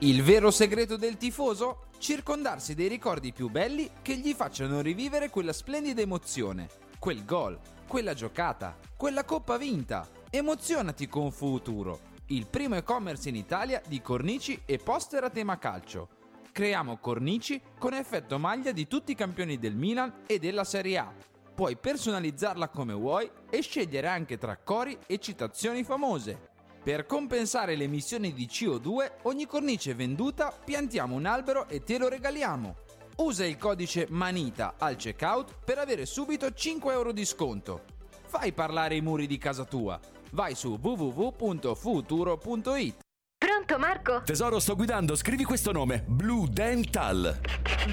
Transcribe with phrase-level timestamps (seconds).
[0.00, 1.86] Il vero segreto del tifoso?
[1.96, 8.12] Circondarsi dei ricordi più belli che gli facciano rivivere quella splendida emozione, quel gol, quella
[8.12, 10.06] giocata, quella coppa vinta.
[10.28, 16.08] Emozionati con Futuro, il primo e-commerce in Italia di cornici e poster a tema calcio.
[16.52, 21.10] Creiamo cornici con effetto maglia di tutti i campioni del Milan e della Serie A.
[21.54, 26.54] Puoi personalizzarla come vuoi e scegliere anche tra cori e citazioni famose.
[26.86, 32.08] Per compensare le emissioni di CO2, ogni cornice venduta piantiamo un albero e te lo
[32.08, 32.76] regaliamo.
[33.16, 37.82] Usa il codice MANITA al checkout per avere subito 5 euro di sconto.
[38.26, 39.98] Fai parlare i muri di casa tua.
[40.30, 43.05] Vai su www.futuro.it.
[43.56, 44.20] Pronto Marco?
[44.22, 46.04] Tesoro, sto guidando, scrivi questo nome.
[46.06, 47.40] Blue Dental.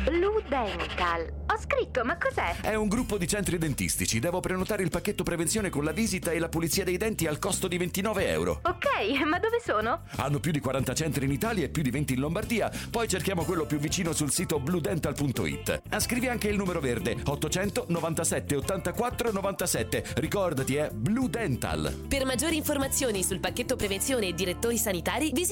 [0.04, 1.42] Blue Dental.
[1.48, 2.56] Ho scritto, ma cos'è?
[2.60, 4.20] È un gruppo di centri dentistici.
[4.20, 7.70] Devo prenotare il pacchetto prevenzione con la visita e la pulizia dei denti al costo
[7.70, 8.60] di 29 euro.
[8.64, 10.02] Ok, ma dove sono?
[10.18, 12.70] Hanno più di 40 centri in Italia e più di 20 in Lombardia.
[12.92, 15.84] Poi cerchiamo quello più vicino sul sito bluedental.it.
[15.92, 20.04] Ah, Scrivi anche il numero verde 800 97 84 97.
[20.16, 22.06] Ricordati, è Blue Dental.
[22.08, 25.52] Per maggiori informazioni sul pacchetto prevenzione e direttori sanitari, visita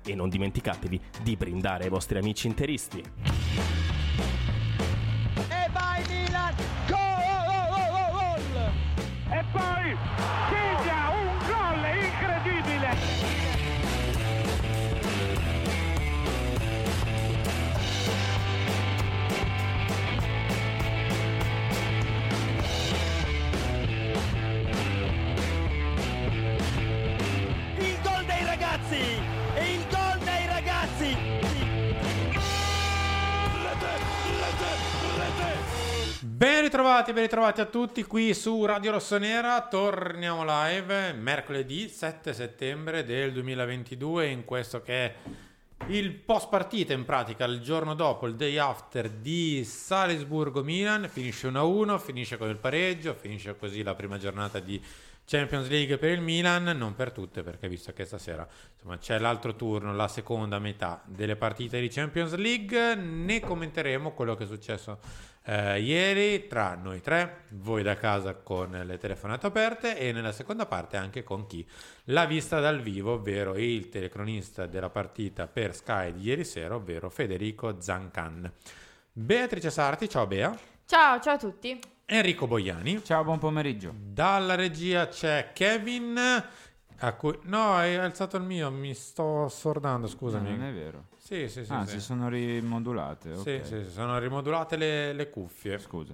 [0.05, 2.99] e non dimenticatevi di brindare ai vostri amici interisti.
[2.99, 3.03] E
[5.71, 6.55] vai Milan!
[6.87, 6.99] Gol!
[9.29, 9.97] E poi
[10.49, 11.10] segna
[36.41, 39.61] Ben ritrovati, ben ritrovati a tutti qui su Radio Rossonera.
[39.67, 45.15] Torniamo live mercoledì 7 settembre del 2022 in questo che è
[45.89, 51.07] il post partita in pratica, il giorno dopo, il day after di Salisburgo-Milan.
[51.09, 54.83] Finisce 1-1, finisce con il pareggio, finisce così la prima giornata di
[55.23, 59.55] Champions League per il Milan, non per tutte perché visto che stasera insomma, c'è l'altro
[59.55, 65.29] turno, la seconda metà delle partite di Champions League, ne commenteremo quello che è successo
[65.43, 70.65] eh, ieri tra noi tre, voi da casa con le telefonate aperte e nella seconda
[70.65, 71.67] parte anche con chi
[72.05, 77.09] l'ha vista dal vivo, ovvero il telecronista della partita per Sky di ieri sera, ovvero
[77.09, 78.51] Federico Zancan.
[79.13, 80.57] Beatrice Sarti, ciao Bea.
[80.85, 81.79] Ciao, ciao a tutti.
[82.05, 83.01] Enrico Boiani.
[83.03, 83.93] Ciao, buon pomeriggio.
[83.95, 86.43] Dalla regia c'è Kevin.
[87.17, 87.37] Cui...
[87.43, 90.49] No, hai alzato il mio, mi sto sordando, scusami.
[90.49, 91.05] Non è vero.
[91.17, 91.73] Sì, sì, sì.
[91.73, 91.93] Ah, sì.
[91.93, 93.35] si sono rimodulate.
[93.37, 93.65] Sì, ok.
[93.65, 95.79] sì, sì, sono rimodulate le, le cuffie.
[95.79, 96.13] Scusa.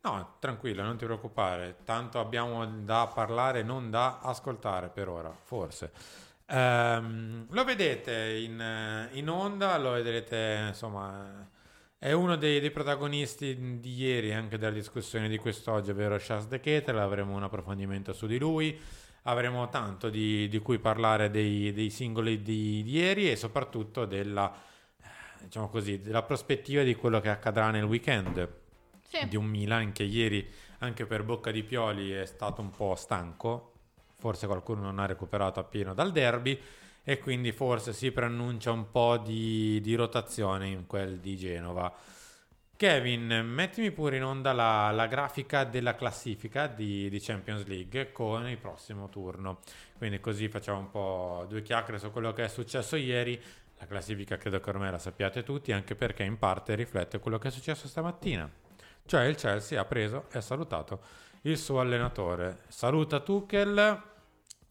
[0.00, 1.76] No, tranquillo, non ti preoccupare.
[1.84, 5.92] Tanto abbiamo da parlare, non da ascoltare per ora, forse.
[6.46, 11.48] Ehm, lo vedete in, in onda, lo vedrete, insomma,
[11.98, 16.60] è uno dei, dei protagonisti di ieri, anche della discussione di quest'oggi, ovvero Charles De
[16.60, 16.98] Ketel.
[16.98, 18.78] Avremo un approfondimento su di lui.
[19.26, 24.52] Avremo tanto di, di cui parlare dei, dei singoli di, di ieri e soprattutto della,
[25.00, 28.48] eh, diciamo così, della prospettiva di quello che accadrà nel weekend
[29.08, 29.26] Sì.
[29.28, 30.46] di un Milan che ieri
[30.80, 33.72] anche per bocca di Pioli è stato un po' stanco,
[34.18, 36.60] forse qualcuno non ha recuperato appieno dal derby
[37.02, 41.92] e quindi forse si preannuncia un po' di, di rotazione in quel di Genova.
[42.76, 48.48] Kevin, mettimi pure in onda la, la grafica della classifica di, di Champions League con
[48.48, 49.60] il prossimo turno.
[49.96, 53.40] Quindi così facciamo un po' due chiacchiere su quello che è successo ieri.
[53.78, 57.48] La classifica credo che ormai la sappiate tutti, anche perché in parte riflette quello che
[57.48, 58.50] è successo stamattina.
[59.06, 61.00] Cioè il Chelsea ha preso e ha salutato
[61.42, 62.62] il suo allenatore.
[62.66, 64.02] Saluta Tuchel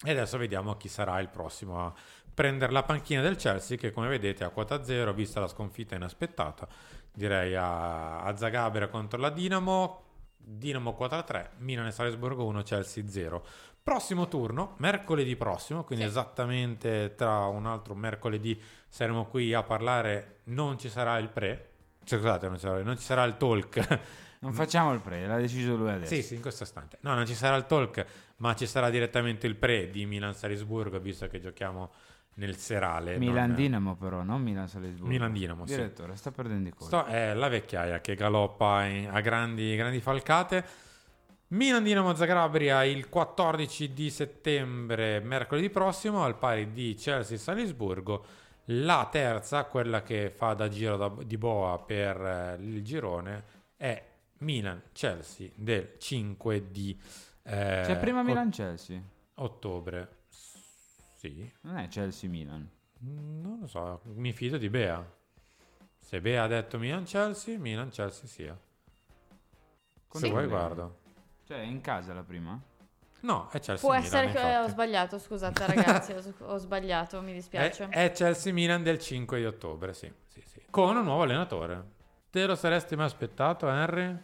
[0.04, 1.94] e adesso vediamo chi sarà il prossimo a
[2.34, 6.68] prendere la panchina del Chelsea che come vedete a quota 0 vista la sconfitta inaspettata
[7.14, 10.02] direi a, a Zagabria contro la Dinamo
[10.36, 13.44] Dinamo quota 3 Milan e Salisburgo 1 Chelsea 0
[13.82, 16.10] prossimo turno mercoledì prossimo quindi Sì.
[16.10, 21.70] esattamente tra un altro mercoledì saremo qui a parlare non ci sarà il pre
[22.04, 24.00] cioè, scusate non ci sarà, non ci sarà il talk
[24.44, 26.14] Non facciamo il pre, l'ha deciso lui adesso.
[26.14, 26.98] sì, sì, in questo istante.
[27.00, 28.04] No, non ci sarà il talk,
[28.36, 31.90] ma ci sarà direttamente il pre di Milan-Salisburgo, visto che giochiamo
[32.36, 33.16] nel serale.
[33.18, 35.06] Milan non- però, non Milan Salisburgo.
[35.06, 35.76] Milan Dinamo, sì.
[35.76, 37.10] Direttore, sta perdendo i colpi.
[37.10, 40.64] È la vecchiaia che galoppa in- a grandi, grandi falcate.
[41.48, 48.24] Milan Dinamo Zagabria il 14 di settembre, mercoledì prossimo, al pari di Chelsea Salisburgo.
[48.68, 53.44] La terza, quella che fa da giro da- di boa per eh, il girone,
[53.76, 54.02] è
[54.38, 56.98] Milan Chelsea del 5 di
[57.44, 59.00] eh, C'è prima ot- Milan-Chelsea.
[59.34, 60.22] ottobre.
[61.16, 62.68] Sì, Non è Chelsea-Milan.
[63.00, 65.02] non lo so, mi fido di Bea.
[65.98, 68.58] Se Bea ha detto Milan Chelsea, Milan Chelsea sia.
[70.10, 70.30] Se Sì.
[70.30, 70.98] vuoi guardo.
[71.46, 72.60] Cioè, è in casa la prima?
[73.20, 74.04] No, è Chelsea Può Milan.
[74.04, 74.70] essere che ho infatti.
[74.70, 77.88] sbagliato, scusate ragazzi, ho, ho sbagliato, mi dispiace.
[77.88, 80.62] È, è Chelsea Milan del 5 di ottobre, sì, sì, sì.
[80.70, 81.92] Con un nuovo allenatore.
[82.30, 84.16] Te lo saresti mai aspettato, Henry?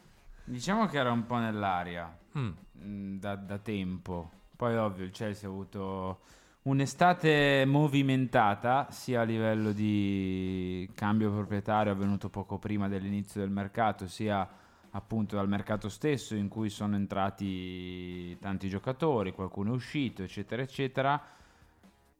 [0.44, 2.52] Diciamo che era un po' nell'aria Mm.
[2.82, 4.30] Mm, da, da tempo.
[4.56, 6.20] Poi, ovvio, il Chelsea ha avuto
[6.62, 14.46] un'estate movimentata, sia a livello di cambio proprietario avvenuto poco prima dell'inizio del mercato, sia
[14.92, 21.20] appunto dal mercato stesso in cui sono entrati tanti giocatori, qualcuno è uscito, eccetera, eccetera.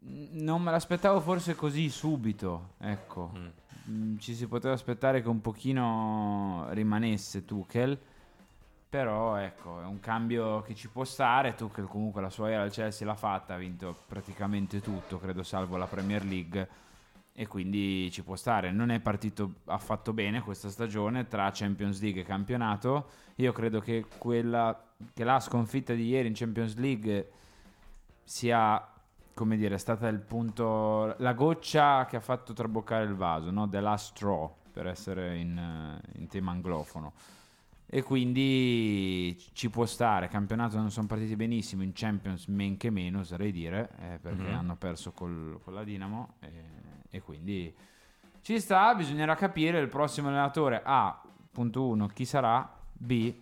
[0.07, 3.33] Mm, Non me l'aspettavo forse così subito, ecco.
[3.91, 7.99] Mm, Ci si poteva aspettare che un pochino rimanesse Tuchel,
[8.91, 11.55] però ecco, è un cambio che ci può stare.
[11.55, 15.77] Tuchel comunque la sua era al Chelsea l'ha fatta, ha vinto praticamente tutto, credo salvo
[15.77, 16.69] la Premier League
[17.33, 18.73] e quindi ci può stare.
[18.73, 23.11] Non è partito affatto bene questa stagione tra Champions League e campionato.
[23.37, 24.79] Io credo che quella
[25.15, 27.31] che la sconfitta di ieri in Champions League
[28.25, 28.85] sia
[29.35, 33.69] come dire, è stata il punto la goccia che ha fatto traboccare il vaso, no?
[33.69, 37.13] The last straw per essere in, in tema anglofono.
[37.93, 40.29] E quindi ci può stare.
[40.29, 44.55] Campionato non sono partiti benissimo, in Champions men che meno, oserei dire, eh, perché Mhm.
[44.55, 46.35] hanno perso col- con la Dinamo.
[46.39, 46.53] E,
[47.11, 47.75] e quindi
[48.43, 48.95] ci sta.
[48.95, 50.83] Bisognerà capire il prossimo allenatore.
[50.85, 51.21] A,
[51.51, 52.79] punto 1, chi sarà.
[52.93, 53.35] B,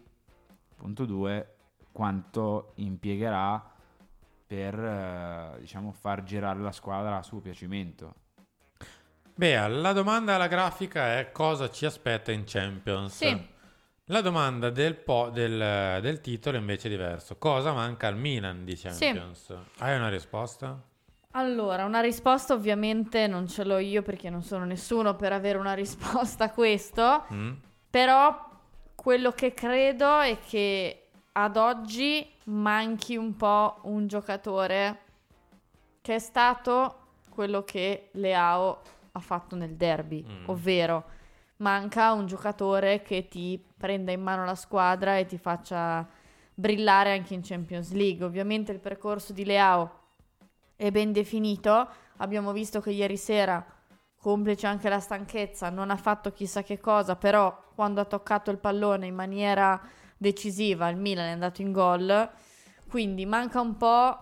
[0.76, 1.54] punto 2,
[1.92, 3.70] quanto impiegherà
[4.46, 8.14] per eh, diciamo far girare la squadra a suo piacimento.
[9.34, 13.14] Beh, la domanda alla grafica è cosa ci aspetta in Champions?
[13.14, 13.56] Sì.
[14.10, 17.36] La domanda del, po- del- del titolo invece è diverso.
[17.36, 19.54] Cosa manca al Milan di Champions?
[19.78, 20.80] Hai una risposta?
[21.32, 25.74] Allora, una risposta ovviamente non ce l'ho io perché non sono nessuno per avere una
[25.74, 27.52] risposta a questo, Mm?
[27.90, 28.46] però
[28.94, 35.00] quello che credo è che ad oggi manchi un po' un giocatore
[36.00, 36.96] che è stato
[37.28, 38.80] quello che Leao
[39.12, 40.48] ha fatto nel derby, Mm.
[40.48, 41.04] ovvero
[41.58, 46.06] manca un giocatore che ti prenda in mano la squadra e ti faccia
[46.54, 48.24] brillare anche in Champions League.
[48.24, 49.90] Ovviamente il percorso di Leao
[50.76, 51.88] è ben definito.
[52.18, 53.64] Abbiamo visto che ieri sera,
[54.20, 58.58] complice anche la stanchezza, non ha fatto chissà che cosa, però quando ha toccato il
[58.58, 59.80] pallone in maniera
[60.16, 62.30] decisiva il Milan è andato in gol.
[62.88, 64.18] Quindi manca un po'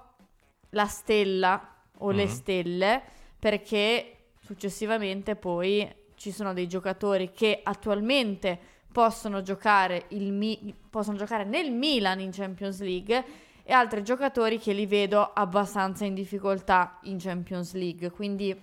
[0.70, 2.28] la stella o le Mhm.
[2.30, 3.02] stelle
[3.38, 8.58] perché successivamente poi ci sono dei giocatori che attualmente
[8.90, 13.24] possono giocare, Mi- possono giocare nel Milan in Champions League
[13.62, 18.10] e altri giocatori che li vedo abbastanza in difficoltà in Champions League.
[18.10, 18.58] Quindi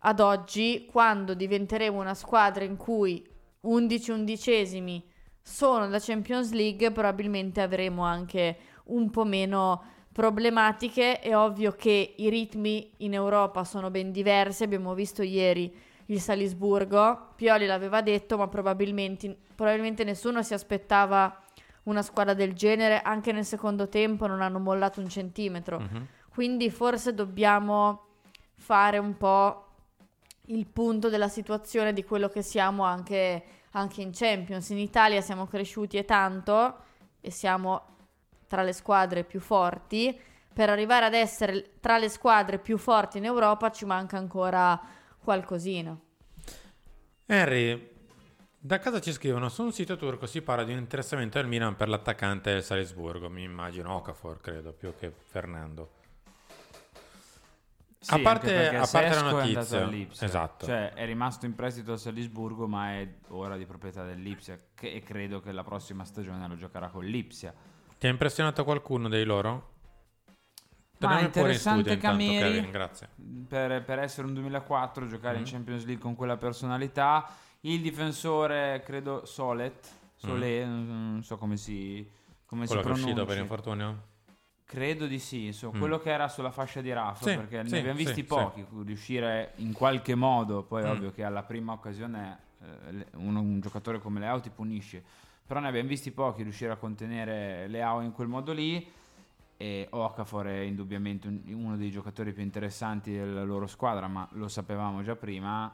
[0.00, 3.26] ad oggi, quando diventeremo una squadra in cui
[3.60, 5.02] 11 undicesimi
[5.40, 9.82] sono da Champions League, probabilmente avremo anche un po' meno
[10.12, 11.20] problematiche.
[11.20, 14.62] È ovvio che i ritmi in Europa sono ben diversi.
[14.62, 15.74] Abbiamo visto ieri
[16.06, 17.30] il Salisburgo.
[17.36, 21.42] Pioli l'aveva detto, ma probabilmente, probabilmente nessuno si aspettava
[21.84, 23.00] una squadra del genere.
[23.00, 25.80] Anche nel secondo tempo non hanno mollato un centimetro.
[25.80, 26.08] Mhm.
[26.28, 28.06] Quindi forse dobbiamo
[28.54, 29.60] fare un po'
[30.48, 34.68] il punto della situazione di quello che siamo anche, anche in Champions.
[34.70, 36.76] In Italia siamo cresciuti e tanto
[37.20, 37.82] e siamo
[38.46, 40.18] tra le squadre più forti.
[40.52, 44.80] Per arrivare ad essere tra le squadre più forti in Europa ci manca ancora
[45.24, 45.98] qualcosina.
[47.26, 47.90] Henry,
[48.58, 51.74] da casa ci scrivono, su un sito turco si parla di un interessamento del Milan
[51.74, 56.02] per l'attaccante del Salisburgo, mi immagino Okafor credo, più che Fernando.
[57.98, 59.90] Sì, a parte, a parte la notizia,
[60.26, 60.66] esatto.
[60.66, 64.60] Cioè, è rimasto in prestito al Salisburgo, ma è ora di proprietà dell'Ipsia.
[64.74, 67.54] Che, e credo che la prossima stagione lo giocherà con l'Ipsia.
[67.98, 69.73] Ti ha impressionato qualcuno dei loro?
[71.06, 73.08] Ma Torniamo in interessante intanto, Cameri Kevin, grazie.
[73.48, 75.48] per, per essere un 2004 giocare in Mhm.
[75.50, 77.28] Champions League con quella personalità.
[77.60, 82.08] Il difensore, credo Solet, Solé, non non so come si,
[82.46, 82.66] come Mm.
[82.66, 84.02] Quello si è uscito per infortunio?
[84.64, 85.78] Credo di sì, insomma, Mm.
[85.80, 88.24] quello che era sulla fascia di Rafa, Sì, perché sì, ne abbiamo visti sì.
[88.24, 90.88] pochi, riuscire in qualche modo, poi Mm.
[90.88, 95.02] ovvio che alla prima occasione eh, uno- un giocatore come Leao ti punisce,
[95.46, 98.90] però ne abbiamo visti pochi riuscire a contenere Leao in quel modo lì
[99.56, 104.48] e Okafor è indubbiamente un- uno dei giocatori più interessanti della loro squadra, ma lo
[104.48, 105.72] sapevamo già prima,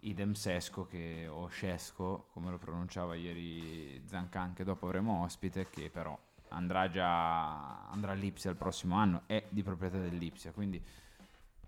[0.00, 5.90] idem Sesco che, o Scesco, come lo pronunciava ieri Zancan, che dopo avremo ospite, che
[5.90, 6.16] però
[6.50, 10.80] andrà già andrà all'Ipsia il prossimo anno, è di proprietà dell'Ipsia, quindi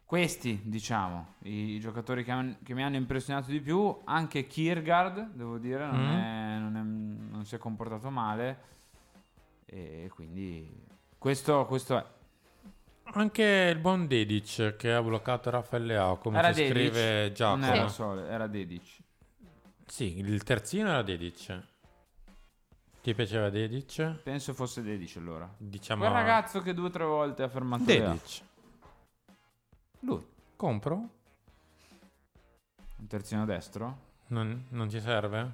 [0.04, 5.58] questi diciamo i, giocatori che, han- che mi hanno impressionato di più, anche Kiergaard, devo
[5.58, 6.08] dire, non, Mm.
[6.10, 8.68] è- non è- non si è comportato male
[9.66, 10.68] e quindi
[11.20, 12.04] questo, questo è.
[13.12, 13.42] Anche
[13.74, 17.66] il buon Dedic che ha bloccato Raffaele Leao, come Era ci Dedic, scrive Giacomo.
[17.66, 18.96] non era Sole, era Dedic.
[19.84, 21.60] Sì, il terzino era Dedic.
[23.02, 24.22] Ti piaceva Dedic?
[24.22, 25.52] Penso fosse Dedic allora.
[25.58, 28.12] Diciamo Quel ragazzo che due o tre volte ha fermato Leao.
[28.12, 28.40] Dedic.
[30.00, 30.26] Lui.
[30.56, 30.94] Compro?
[32.96, 34.08] Un terzino destro?
[34.28, 35.52] Non, non ci serve?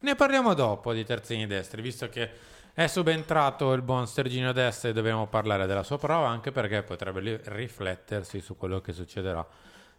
[0.00, 2.30] Ne parliamo dopo di terzini destri, visto che
[2.74, 7.40] è subentrato il buon Serginio Desta e dobbiamo parlare della sua prova, anche perché potrebbe
[7.44, 9.46] riflettersi su quello che succederà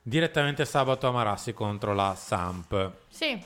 [0.01, 2.92] direttamente sabato a Marassi contro la Samp.
[3.08, 3.42] Sì,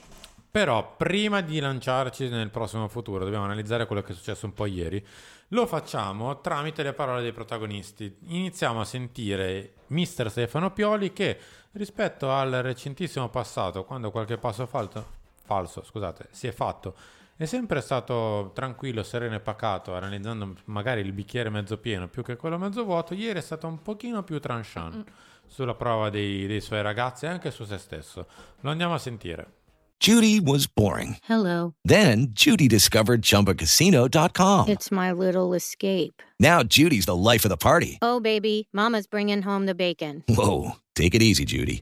[0.49, 4.65] Però prima di lanciarci nel prossimo futuro dobbiamo analizzare quello che è successo un po'
[4.65, 5.05] ieri.
[5.49, 8.17] Lo facciamo tramite le parole dei protagonisti.
[8.29, 11.37] Iniziamo a sentire mister Stefano Pioli che
[11.73, 15.05] rispetto al recentissimo passato, quando qualche passo falso,
[15.43, 16.95] falso scusate, si è fatto,
[17.37, 22.35] è sempre stato tranquillo, sereno e pacato, analizzando magari il bicchiere mezzo pieno più che
[22.35, 23.13] quello mezzo vuoto.
[23.13, 25.03] Ieri è stato un pochino più tranchant
[25.45, 28.25] sulla prova dei, dei suoi ragazzi e anche su se stesso.
[28.61, 29.51] Lo andiamo a sentire.
[29.99, 31.17] Judy was boring.
[31.27, 31.73] Hello.
[31.83, 34.67] Then Judy discovered ChumbaCasino.com.
[34.67, 36.21] It's my little escape.
[36.39, 37.97] Now Judy's the life of the party.
[38.01, 40.23] Oh, baby, Mama's bringing home the bacon.
[40.27, 41.81] Whoa, take it easy, Judy.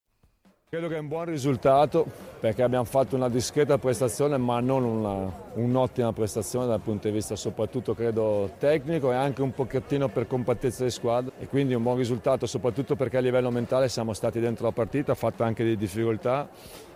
[0.73, 2.05] Credo che è un buon risultato
[2.39, 7.35] perché abbiamo fatto una discreta prestazione ma non una- un'ottima prestazione dal punto di vista
[7.35, 11.97] soprattutto credo tecnico e anche un pochettino per compattezza di squadra e quindi un buon
[11.97, 16.47] risultato soprattutto perché a livello mentale siamo stati dentro la partita, fatto anche di difficoltà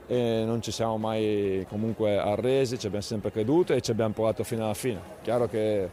[0.07, 4.45] e non ci siamo mai comunque arresi, ci abbiamo sempre creduto e ci abbiamo provato
[4.45, 5.01] fino alla fine.
[5.21, 5.89] Chiaro che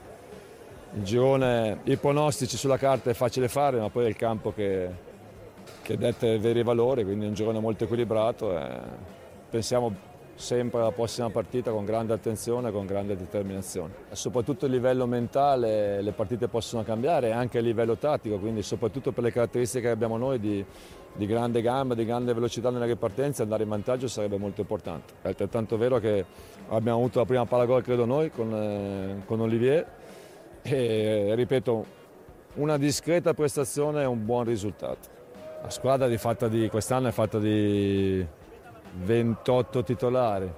[0.93, 5.11] il girone, i pronostici sulla carta è facile fare ma poi è il campo che
[5.83, 8.71] che detta i veri valori, quindi un girone molto equilibrato e
[9.51, 13.93] pensiamo sempre alla prossima partita con grande attenzione e con grande determinazione.
[14.12, 19.25] Soprattutto a livello mentale le partite possono cambiare anche a livello tattico, quindi soprattutto per
[19.25, 20.65] le caratteristiche che abbiamo noi di,
[21.15, 25.12] di grande gamma, di grande velocità nelle ripartenze, andare in vantaggio sarebbe molto importante.
[25.23, 26.25] È altrettanto vero che
[26.69, 29.87] abbiamo avuto la prima palla gol credo noi con, eh, con Olivier
[30.62, 32.01] e ripeto
[32.55, 35.21] una discreta prestazione e un buon risultato.
[35.62, 36.19] La squadra di
[36.50, 38.26] di, quest'anno è fatta di
[39.04, 40.50] 28 titolari.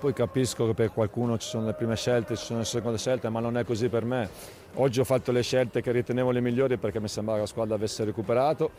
[0.00, 3.28] Poi capisco che per qualcuno ci sono le prime scelte, ci sono le seconde scelte,
[3.28, 4.28] ma non è così per me.
[4.74, 7.76] Oggi ho fatto le scelte che ritenevo le migliori perché mi sembrava che la squadra
[7.76, 8.70] avesse recuperato.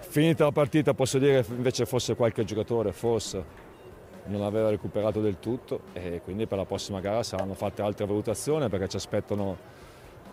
[0.00, 3.62] Finita la partita posso dire che invece fosse qualche giocatore, forse
[4.26, 8.68] non aveva recuperato del tutto e quindi per la prossima gara saranno fatte altre valutazioni
[8.68, 9.56] perché ci aspettano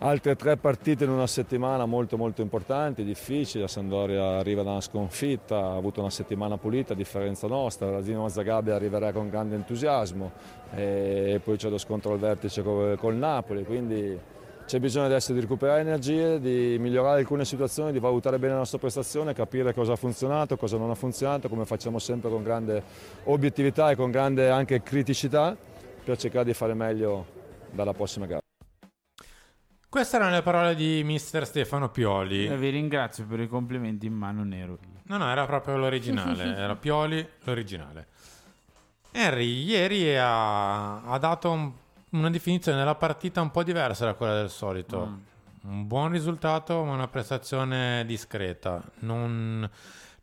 [0.02, 3.62] altre tre partite in una settimana molto molto importanti, difficili.
[3.62, 7.90] La Sandoria arriva da una sconfitta, ha avuto una settimana pulita a differenza nostra.
[7.90, 10.32] La Dinamo Zagabria arriverà con grande entusiasmo
[10.74, 14.18] e poi c'è lo scontro al vertice col, col Napoli, quindi
[14.66, 18.78] c'è bisogno adesso di recuperare energie, di migliorare alcune situazioni, di valutare bene la nostra
[18.78, 22.82] prestazione, capire cosa ha funzionato, cosa non ha funzionato, come facciamo sempre con grande
[23.24, 25.56] obiettività e con grande anche criticità
[26.04, 27.24] per cercare di fare meglio
[27.70, 28.41] dalla prossima gara.
[29.92, 32.46] Queste erano le parole di mister Stefano Pioli.
[32.46, 35.00] Eh, vi ringrazio per i complimenti, ma non ero io.
[35.02, 36.44] No, no, era proprio l'originale.
[36.56, 38.06] era Pioli l'originale.
[39.10, 41.70] Henry ieri ha, ha dato un-
[42.12, 45.06] una definizione della partita un po' diversa da quella del solito.
[45.66, 45.70] Mm.
[45.72, 48.82] Un buon risultato, ma una prestazione discreta.
[49.00, 49.68] Non,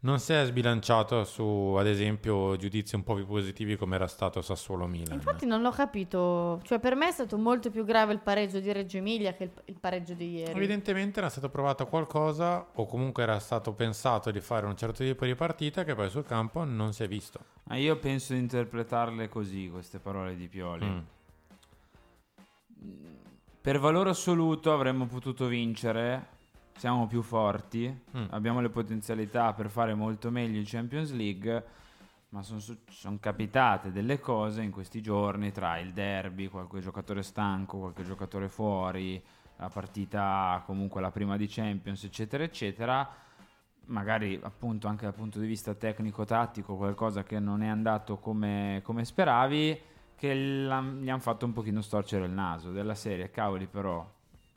[0.01, 4.41] non si è sbilanciato su, ad esempio, giudizi un po' più positivi come era stato
[4.41, 5.15] Sassuolo-Milan.
[5.15, 6.62] Infatti non l'ho capito.
[6.63, 9.51] Cioè, per me è stato molto più grave il pareggio di Reggio Emilia che il,
[9.65, 10.51] il pareggio di ieri.
[10.51, 15.25] Evidentemente era stato provato qualcosa o comunque era stato pensato di fare un certo tipo
[15.25, 17.39] di partita che poi sul campo non si è visto.
[17.63, 20.86] Ma io penso di interpretarle così, queste parole di Pioli.
[20.86, 21.00] Mm.
[23.62, 26.38] Per valore assoluto avremmo potuto vincere,
[26.79, 28.27] siamo più forti, Mm.
[28.29, 31.65] abbiamo le potenzialità per fare molto meglio in Champions League,
[32.29, 38.03] ma sono capitate delle cose in questi giorni tra il derby, qualche giocatore stanco, qualche
[38.03, 39.21] giocatore fuori,
[39.57, 43.09] la partita comunque la prima di Champions, eccetera, eccetera.
[43.88, 49.03] Magari appunto anche dal punto di vista tecnico-tattico qualcosa che non è andato come, come
[49.03, 49.81] speravi,
[50.15, 53.31] che gli hanno fatto un pochino storcere il naso della serie.
[53.31, 54.07] Cavoli però,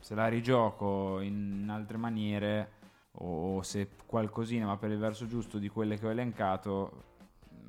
[0.03, 2.73] se la rigioco in altre maniere
[3.13, 7.05] o se qualcosina va per il verso giusto di quelle che ho elencato,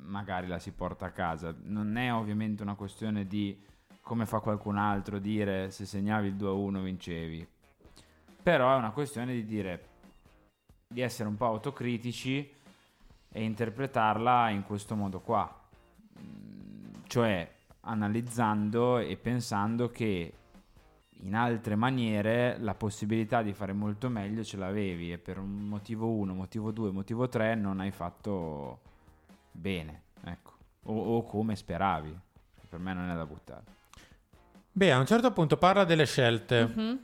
[0.00, 1.54] magari la si porta a casa.
[1.62, 3.56] Non è ovviamente una questione di
[4.00, 7.48] come fa qualcun altro dire se segnavi il 2-1 vincevi.
[8.42, 9.88] Però è una questione di dire
[10.88, 12.52] di essere un po' autocritici
[13.30, 15.62] e interpretarla in questo modo qua.
[17.06, 20.32] Cioè analizzando e pensando che
[21.24, 26.06] in altre maniere la possibilità di fare molto meglio ce l'avevi e per un motivo
[26.08, 28.80] 1, motivo 2, motivo 3 non hai fatto
[29.50, 30.52] bene, ecco.
[30.84, 32.14] O, o come speravi.
[32.68, 33.62] Per me non è da buttare.
[34.72, 36.98] Beh, a un certo punto parla delle scelte Mhm.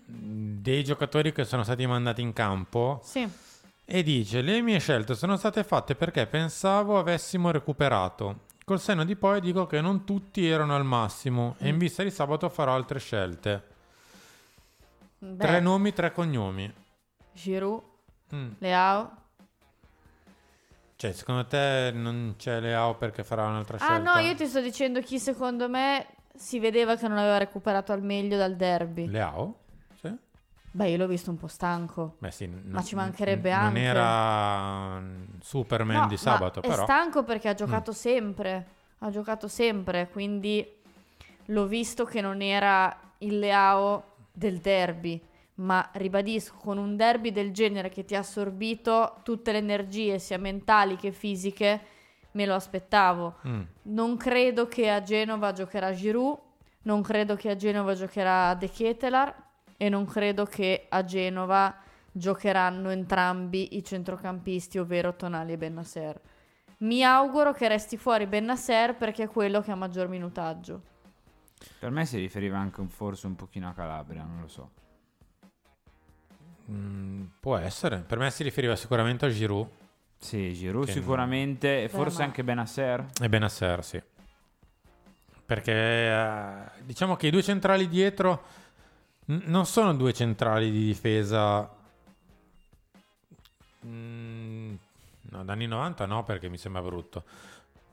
[0.61, 3.27] dei giocatori che sono stati mandati in campo Sì.
[3.85, 8.41] e dice: Le mie scelte sono state fatte perché pensavo avessimo recuperato.
[8.65, 11.79] Col senno di poi dico che non tutti erano al massimo e in Mm.
[11.79, 13.70] vista di sabato farò altre scelte.
[15.23, 16.73] Beh, Tre nomi, tre cognomi.
[17.33, 17.83] Giroud,
[18.35, 18.53] Mm.
[18.59, 19.11] Leao.
[20.97, 24.15] Cioè, secondo te non c'è Leao perché farà un'altra Ah scelta?
[24.15, 28.03] no, io ti sto dicendo chi secondo me si vedeva che non aveva recuperato al
[28.03, 29.09] meglio dal derby.
[29.09, 29.57] Leao?
[30.01, 30.15] Sì.
[30.73, 32.17] Beh, io l'ho visto un po' stanco.
[32.19, 33.73] Beh, sì, n- Ma ci mancherebbe n- anche.
[33.73, 36.83] Non era mm, Superman No, di ma sabato, È però.
[36.85, 37.95] stanco perché ha giocato Mm.
[37.95, 38.67] sempre.
[38.99, 40.65] Ha giocato sempre, quindi
[41.47, 44.05] l'ho visto che non era il Leao
[44.41, 45.23] del derby.
[45.57, 50.39] Ma ribadisco, con un derby del genere che ti ha assorbito tutte le energie, sia
[50.39, 51.81] mentali che fisiche,
[52.33, 53.37] me lo aspettavo.
[53.47, 53.61] Mm.
[53.83, 56.39] Non credo che a Genova giocherà Giroud,
[56.83, 61.77] non credo che a Genova giocherà De Ketelar e non credo che a Genova
[62.11, 66.19] giocheranno entrambi i centrocampisti, ovvero Tonali e Bennasser.
[66.79, 70.89] Mi auguro che resti fuori Bennasser perché è quello che ha maggior minutaggio.
[71.79, 74.71] Per me si riferiva anche un- forse un pochino a Calabria, non lo so.
[76.71, 77.99] Mm, può essere.
[77.99, 79.69] Per me si riferiva sicuramente a Giroud.
[80.19, 83.07] Sì, Giroud sicuramente, e forse ma- anche Benasser.
[83.21, 84.03] E Benasser, sì.
[85.47, 88.43] Perché eh, diciamo che i due centrali dietro
[89.27, 91.69] n- non sono due centrali di difesa.
[93.87, 94.75] Mm,
[95.23, 97.25] no, da anni 90 no, perché mi sembra brutto.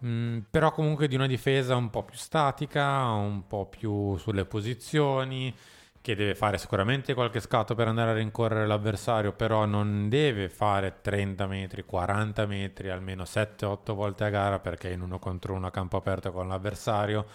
[0.06, 5.54] Mm, però comunque di una difesa un po' più statica, un po' più sulle posizioni,
[6.02, 11.00] che deve fare sicuramente qualche scatto per andare a rincorrere l'avversario, però non deve fare
[11.02, 15.68] 30 metri, 40 metri, almeno 7-8 volte a gara perché è in uno contro uno
[15.68, 17.26] a campo aperto con l'avversario,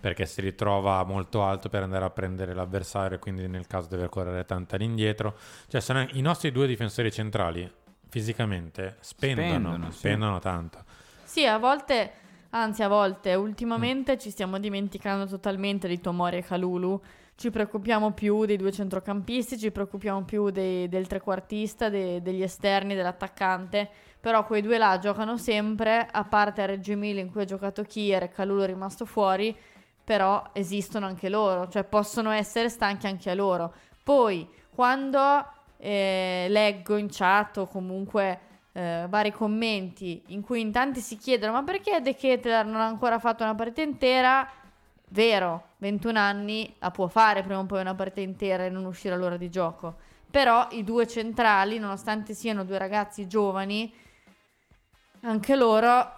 [0.00, 4.44] perché si ritrova molto alto per andare a prendere l'avversario quindi nel caso deve correre
[4.44, 5.36] tanto all'indietro.
[5.68, 7.70] Cioè i nostri due difensori centrali
[8.10, 10.40] fisicamente spendono, Spendono, spendono, sì.
[10.42, 10.84] tanto.
[11.28, 12.12] Sì, a volte,
[12.50, 16.98] anzi a volte, ultimamente ci stiamo dimenticando totalmente di Tomori e Calulu.
[17.36, 22.94] Ci preoccupiamo più dei due centrocampisti, ci preoccupiamo più dei- del trequartista, dei- degli esterni,
[22.94, 23.90] dell'attaccante.
[24.18, 27.82] Però quei due là giocano sempre, a parte a Reggio Emilia in cui ha giocato
[27.82, 29.54] Kier e Calulu è rimasto fuori,
[30.02, 33.74] però esistono anche loro, cioè possono essere stanchi anche a loro.
[34.02, 38.40] Poi, quando eh, leggo in chat o comunque
[38.78, 42.86] eh, vari commenti in cui in tanti si chiedono ma perché De Ketelaar non ha
[42.86, 44.48] ancora fatto una partita intera?
[45.10, 49.14] vero, 21 anni la può fare prima o poi una partita intera e non uscire
[49.14, 49.96] all'ora di gioco.
[50.30, 53.90] Però i due centrali, nonostante siano due ragazzi giovani,
[55.22, 56.12] anche loro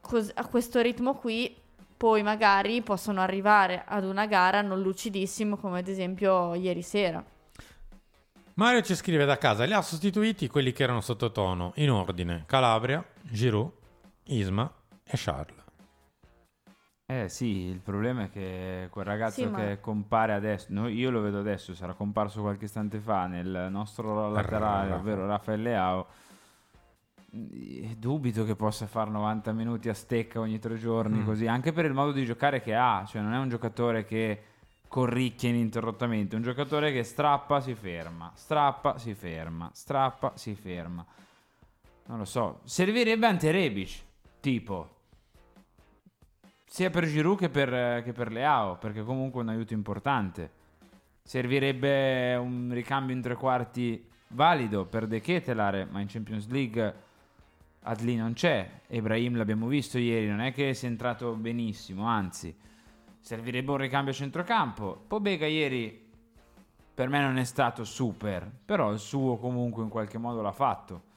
[0.00, 1.54] cos- a questo ritmo qui
[1.96, 7.22] poi magari possono arrivare ad una gara non lucidissimo come ad esempio ieri sera.
[8.54, 13.04] Mario ci scrive da casa, li ha sostituiti quelli che erano sottotono, in ordine, Calabria,
[13.22, 13.70] Giroud,
[14.24, 14.70] Isma
[15.04, 15.60] e Charles.
[17.06, 21.10] Eh sì, il problema è che quel ragazzo Sì, ma- che compare adesso, no, io
[21.10, 26.06] lo vedo adesso, sarà comparso qualche istante fa nel nostro laterale, Ra- ovvero Raffaele Leao.
[27.34, 31.24] Eh, Dubito che possa fare 90 minuti a stecca ogni tre giorni, Mm.
[31.24, 34.42] così, anche per il modo di giocare che ha, cioè non è un giocatore che
[34.92, 41.02] corricchia ininterrottamente, un giocatore che strappa, si ferma, strappa, si ferma, strappa, si ferma.
[42.08, 44.02] Non lo so, servirebbe Ante Rebic,
[44.40, 44.96] tipo,
[46.66, 50.50] sia per Giroud che per, che per Leao, perché comunque è un aiuto importante.
[51.22, 56.94] Servirebbe un ricambio in tre quarti valido per De Ketelare, ma in Champions League
[57.80, 58.80] Adli non c'è.
[58.88, 62.54] Ibrahim l'abbiamo visto ieri, non è che sia entrato benissimo, anzi,
[63.22, 65.04] servirebbe un ricambio a centrocampo.
[65.06, 66.10] Pobega ieri
[66.94, 71.10] per me non è stato super, però il suo comunque in qualche modo l'ha fatto.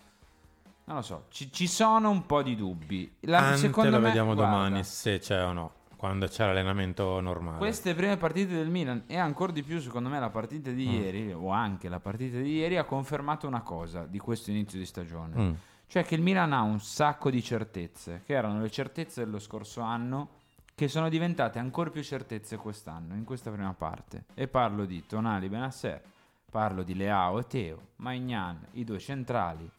[0.86, 3.12] Non lo so, ci, ci sono un po' di dubbi.
[3.22, 7.20] La, Ante secondo lo me, vediamo guarda, domani se c'è o no, quando c'è l'allenamento
[7.20, 7.58] normale.
[7.58, 10.92] Queste prime partite del Milan e ancora di più secondo me la partita di Mm.
[10.94, 14.86] ieri o anche la partita di ieri ha confermato una cosa di questo inizio di
[14.86, 15.36] stagione.
[15.42, 15.54] Mm.
[15.88, 19.82] Cioè che il Milan ha un sacco di certezze, che erano le certezze dello scorso
[19.82, 20.30] anno,
[20.76, 24.26] che sono diventate ancora più certezze quest'anno, in questa prima parte.
[24.34, 26.04] E parlo di Tonali Benasser,
[26.52, 29.70] parlo di Leao e Teo, Maignan, i due centrali,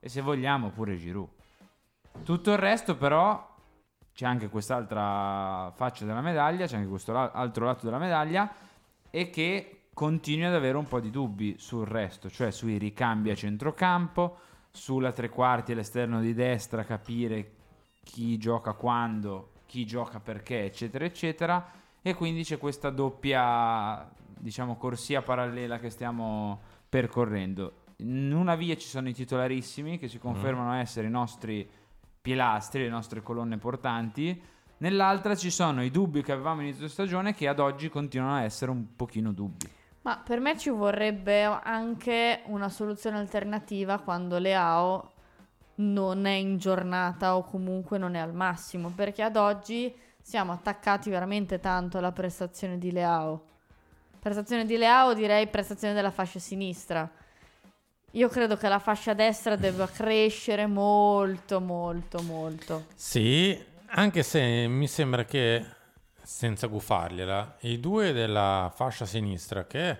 [0.00, 1.28] e se vogliamo pure Giroud.
[2.24, 3.56] Tutto il resto però
[4.12, 8.52] c'è anche quest'altra faccia della medaglia, c'è anche questo altro lato della medaglia
[9.10, 13.36] e che continui ad avere un po' di dubbi sul resto, cioè sui ricambi a
[13.36, 14.38] centrocampo,
[14.72, 17.52] sulla tre quarti all'esterno di destra, capire
[18.02, 21.70] chi gioca quando, chi gioca perché, eccetera, eccetera.
[22.00, 27.84] E quindi c'è questa doppia, diciamo, corsia parallela che stiamo percorrendo.
[27.98, 31.68] In una via ci sono i titolarissimi che si confermano essere i nostri
[32.20, 34.40] pilastri, le nostre colonne portanti.
[34.78, 38.42] Nell'altra ci sono i dubbi che avevamo inizio di stagione che ad oggi continuano a
[38.44, 39.68] essere un pochino dubbi.
[40.02, 45.12] Ma per me ci vorrebbe anche una soluzione alternativa quando Leao
[45.78, 51.10] non è in giornata o comunque non è al massimo, perché ad oggi siamo attaccati
[51.10, 53.44] veramente tanto alla prestazione di Leao.
[54.18, 57.08] Prestazione di Leao direi prestazione della fascia sinistra.
[58.12, 62.86] Io credo che la fascia destra debba crescere molto, molto, molto.
[62.94, 65.64] Sì, anche se mi sembra che,
[66.22, 69.98] senza gufargliela, i due della fascia sinistra, che è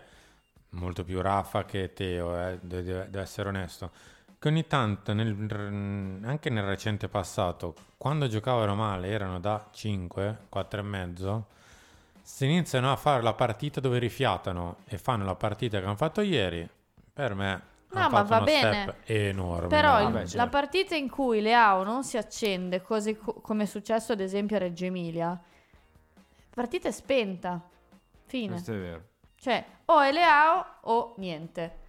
[0.70, 3.90] molto più Raffa che Teo, eh, de- de- devo essere onesto,
[4.38, 10.80] che ogni tanto, nel- anche nel recente passato, quando giocavano male, erano da 5, 4
[10.80, 11.46] e mezzo,
[12.22, 16.20] se iniziano a fare la partita dove rifiatano e fanno la partita che hanno fatto
[16.20, 16.68] ieri,
[17.12, 18.94] per me No, hanno ma va bene.
[19.06, 19.66] enorme.
[19.68, 20.36] Però il- Vabbè, cioè.
[20.36, 24.56] la partita in cui Leao non si accende, così co- come è successo ad esempio
[24.56, 25.40] a Reggio Emilia, la
[26.54, 27.60] partita è spenta.
[28.26, 28.50] Fine.
[28.52, 29.02] Questo è vero.
[29.36, 31.86] Cioè, o è Leao o niente.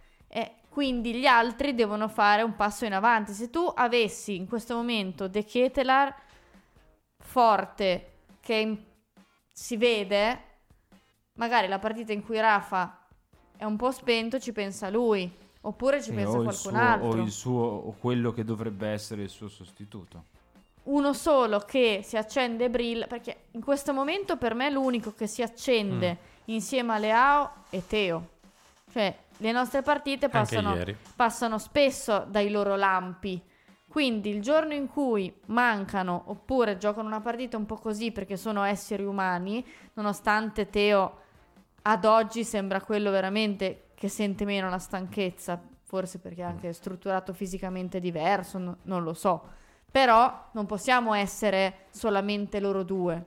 [0.70, 3.32] Quindi gli altri devono fare un passo in avanti.
[3.32, 6.14] Se tu avessi in questo momento De Ketelar
[7.18, 8.84] forte, che
[9.52, 10.40] si vede,
[11.34, 12.98] magari la partita in cui Rafa
[13.56, 15.30] è un po' spento ci pensa lui.
[15.62, 17.08] Oppure ci Sì, pensa qualcun suo- altro.
[17.08, 20.24] O, il suo, o quello che dovrebbe essere il suo sostituto.
[20.84, 25.42] uno solo che si accende brilla, perché in questo momento per me l'unico che si
[25.42, 26.24] accende Mm.
[26.46, 28.28] insieme a Leao è Teo.
[28.90, 30.70] Cioè, le nostre partite passano,
[31.16, 33.42] passano spesso dai loro lampi.
[33.88, 38.62] Quindi il giorno in cui mancano oppure giocano una partita un po' così perché sono
[38.62, 41.18] esseri umani, nonostante Teo
[41.82, 47.32] ad oggi sembra quello veramente che sente meno la stanchezza, forse perché è anche strutturato
[47.32, 49.58] fisicamente diverso, no- non lo so.
[49.90, 53.24] Però non possiamo essere solamente loro due.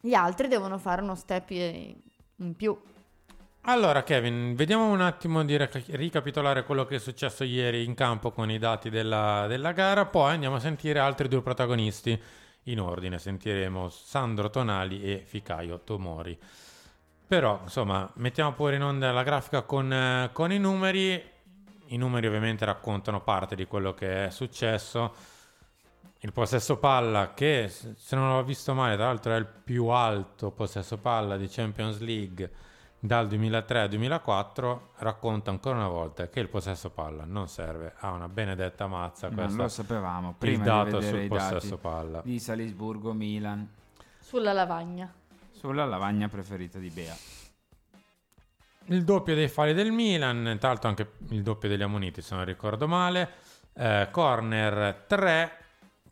[0.00, 2.02] Gli altri devono fare uno step i-
[2.36, 2.76] in più.
[3.68, 8.48] Allora, Kevin, vediamo un attimo di ricapitolare quello che è successo ieri in campo con
[8.48, 12.16] i dati della, della gara, poi andiamo a sentire altri due protagonisti
[12.64, 13.18] in ordine.
[13.18, 16.38] Sentiremo Sandro Tonali e Ficaio Tomori.
[17.26, 21.20] Però, insomma, mettiamo pure in onda la grafica con, con i numeri.
[21.86, 25.12] I numeri ovviamente raccontano parte di quello che è successo.
[26.20, 30.52] il possesso palla che, se non l'ho visto male, tra l'altro è il più alto
[30.52, 36.48] possesso palla di Champions League dal 2003 al 2004, racconta ancora una volta che il
[36.48, 39.28] possesso palla non serve a una benedetta mazza.
[39.28, 42.20] Non questo lo sapevamo il prima dato di vedere sul i possesso palla.
[42.24, 43.68] di Salisburgo Milan
[44.20, 45.12] Sulla lavagna.
[45.52, 47.14] sulla lavagna preferita di Bea.
[48.88, 52.44] Il doppio dei falli del Milan, tra l'altro anche il doppio degli ammoniti se non
[52.44, 53.30] ricordo male.
[53.74, 55.58] Eh, corner 3,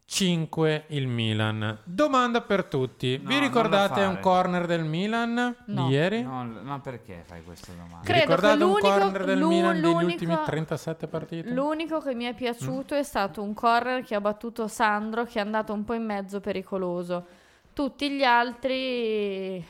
[0.07, 1.79] 5 il Milan.
[1.83, 3.19] Domanda per tutti.
[3.23, 5.87] No, Vi ricordate un corner del Milan No.
[5.87, 6.23] di ieri?
[6.23, 7.99] No, ma perché fai questa domanda?
[8.01, 11.51] Vi Credo che ricordate un l'unico- corner del Milan degli l'unico- ultimi 37 partite?
[11.51, 15.43] L'unico che mi è piaciuto è stato un corner che ha battuto Sandro che è
[15.43, 17.25] andato un po' in mezzo pericoloso.
[17.73, 19.65] Tutti gli altri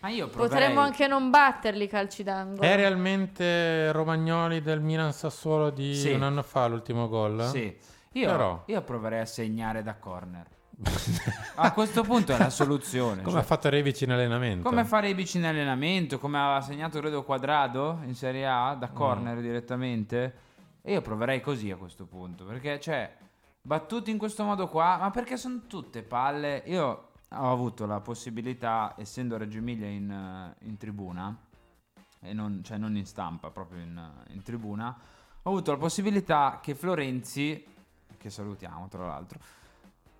[0.00, 0.48] Ma io proverei...
[0.58, 2.60] potremmo anche non batterli calci d'angolo.
[2.62, 6.10] È realmente Romagnoli del Milan Sassuolo di Sì.
[6.10, 7.44] un anno fa l'ultimo gol?
[7.46, 7.74] Sì.
[8.14, 10.44] Io, Però- io proverei a segnare da corner.
[11.56, 13.18] a questo punto è la soluzione.
[13.22, 14.68] Come cioè, ha fatto Rebic in allenamento?
[14.68, 18.78] come fare i vicini in allenamento, come ha segnato Redo Quadrado in Serie A Mm.
[18.80, 20.34] da corner direttamente.
[20.82, 23.14] E io proverei così a questo punto, perché cioè
[23.62, 26.64] battuti in questo modo qua, ma perché sono tutte palle.
[26.66, 31.36] Io ho avuto la possibilità, essendo Reggio Emilia in, eh, in tribuna,
[32.22, 34.98] e non, cioè non in stampa, proprio in, in tribuna,
[35.42, 37.64] ho avuto la possibilità che Florenzi,
[38.20, 39.38] che salutiamo tra l'altro,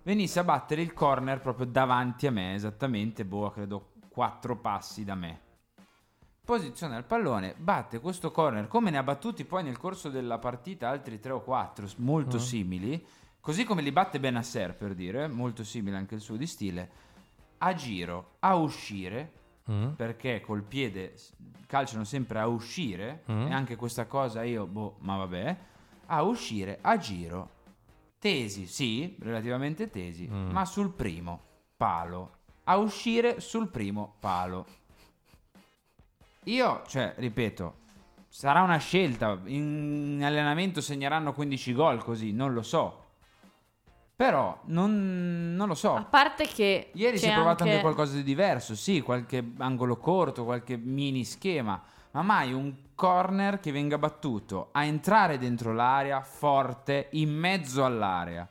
[0.01, 5.13] venisse a battere il corner proprio davanti a me, esattamente, boh, credo quattro passi da
[5.13, 5.39] me.
[6.43, 10.89] Posiziona il pallone, batte questo corner, come ne ha battuti poi nel corso della partita
[10.89, 12.39] altri tre o quattro, molto Mm.
[12.39, 13.05] simili,
[13.39, 16.89] così come li batte Benasser per dire, molto simile anche il suo di stile,
[17.59, 19.33] a giro, a uscire,
[19.69, 19.89] Mm.
[19.91, 21.13] perché col piede
[21.67, 23.45] calciano sempre a uscire, Mm.
[23.47, 25.57] e anche questa cosa io, boh, ma vabbè,
[26.07, 27.49] a uscire, a giro,
[28.21, 30.51] tesi, sì, relativamente tesi, Mm.
[30.51, 31.41] ma sul primo
[31.75, 32.33] palo,
[32.65, 34.67] a uscire sul primo palo.
[36.43, 37.75] Io, cioè, ripeto,
[38.27, 42.99] sarà una scelta, in allenamento segneranno 15 gol così, non lo so.
[44.15, 45.95] Però non, non lo so.
[45.95, 47.71] A parte che Ieri si è provato anche...
[47.77, 53.59] anche qualcosa di diverso, sì, qualche angolo corto, qualche mini schema, ma mai un corner
[53.59, 58.47] che venga battuto a entrare dentro l'area forte in mezzo all'area.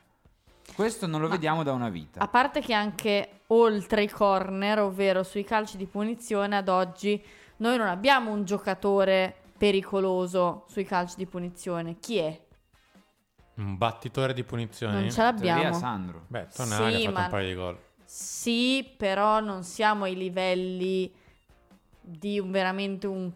[0.75, 2.21] Questo non lo vediamo da una vita.
[2.21, 7.23] A parte che anche oltre i corner, ovvero sui calci di punizione, ad oggi
[7.57, 11.99] noi non abbiamo un giocatore pericoloso sui calci di punizione.
[11.99, 12.41] Chi è?
[13.55, 14.93] Un battitore di punizioni?
[14.93, 15.59] Non ce l'abbiamo.
[15.61, 16.25] Teoria Sandro.
[16.27, 17.79] Beh, Tonali Sì, ha fatto ma- un paio di gol.
[18.03, 21.13] Sì, però non siamo ai livelli
[22.01, 23.31] di un, veramente un,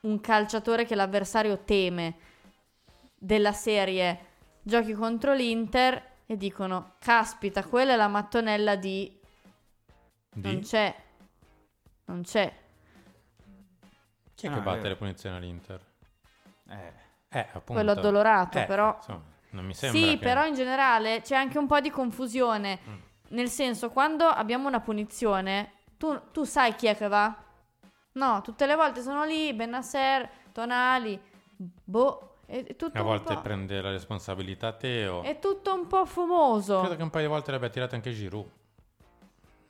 [0.00, 2.16] un calciatore che l'avversario teme
[3.16, 4.26] della serie.
[4.62, 9.18] Giochi contro l'Inter e dicono, caspita, quella è la mattonella di...
[10.32, 10.52] Di?
[10.52, 10.94] Non c'è.
[12.06, 12.52] Non c'è.
[14.34, 14.88] Chi è Ah, che è batte vero.
[14.90, 15.80] le punizioni all'Inter?
[16.68, 16.92] Eh.
[17.32, 17.72] Eh, appunto.
[17.74, 18.94] Quello addolorato, Eh, però.
[18.96, 22.78] insomma, non mi sembra Sì, che- però in generale c'è anche un po' di confusione.
[22.88, 22.94] Mm.
[23.28, 27.32] Nel senso, quando abbiamo una punizione, tu, tu sai chi è che va?
[28.12, 31.18] No, tutte le volte sono lì, Benasser, Tonali,
[31.56, 33.40] boh, è, tutto A un volte po'...
[33.40, 35.22] prende la responsabilità Teo.
[35.22, 36.80] È tutto un po' fumoso.
[36.80, 38.48] Credo che un paio di volte l'abbia tirata anche Giroud.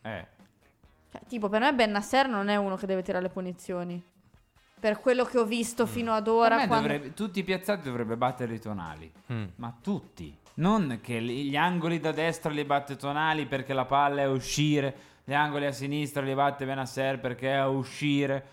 [0.02, 0.26] Eh.
[1.12, 4.02] Cioè, tipo, per me Benasser non è uno che deve tirare le punizioni.
[4.80, 6.56] Per quello che ho visto fino ad Per ora.
[6.56, 9.12] me quando- dovrebbe- tutti i piazzati dovrebbe battere i tonali.
[9.30, 9.44] Mm.
[9.56, 10.34] Ma tutti.
[10.54, 14.94] Non che li- gli angoli da destra li batte Tonali perché la palla è uscire,
[15.24, 18.44] gli angoli a sinistra li batte Benasser perché è a uscire,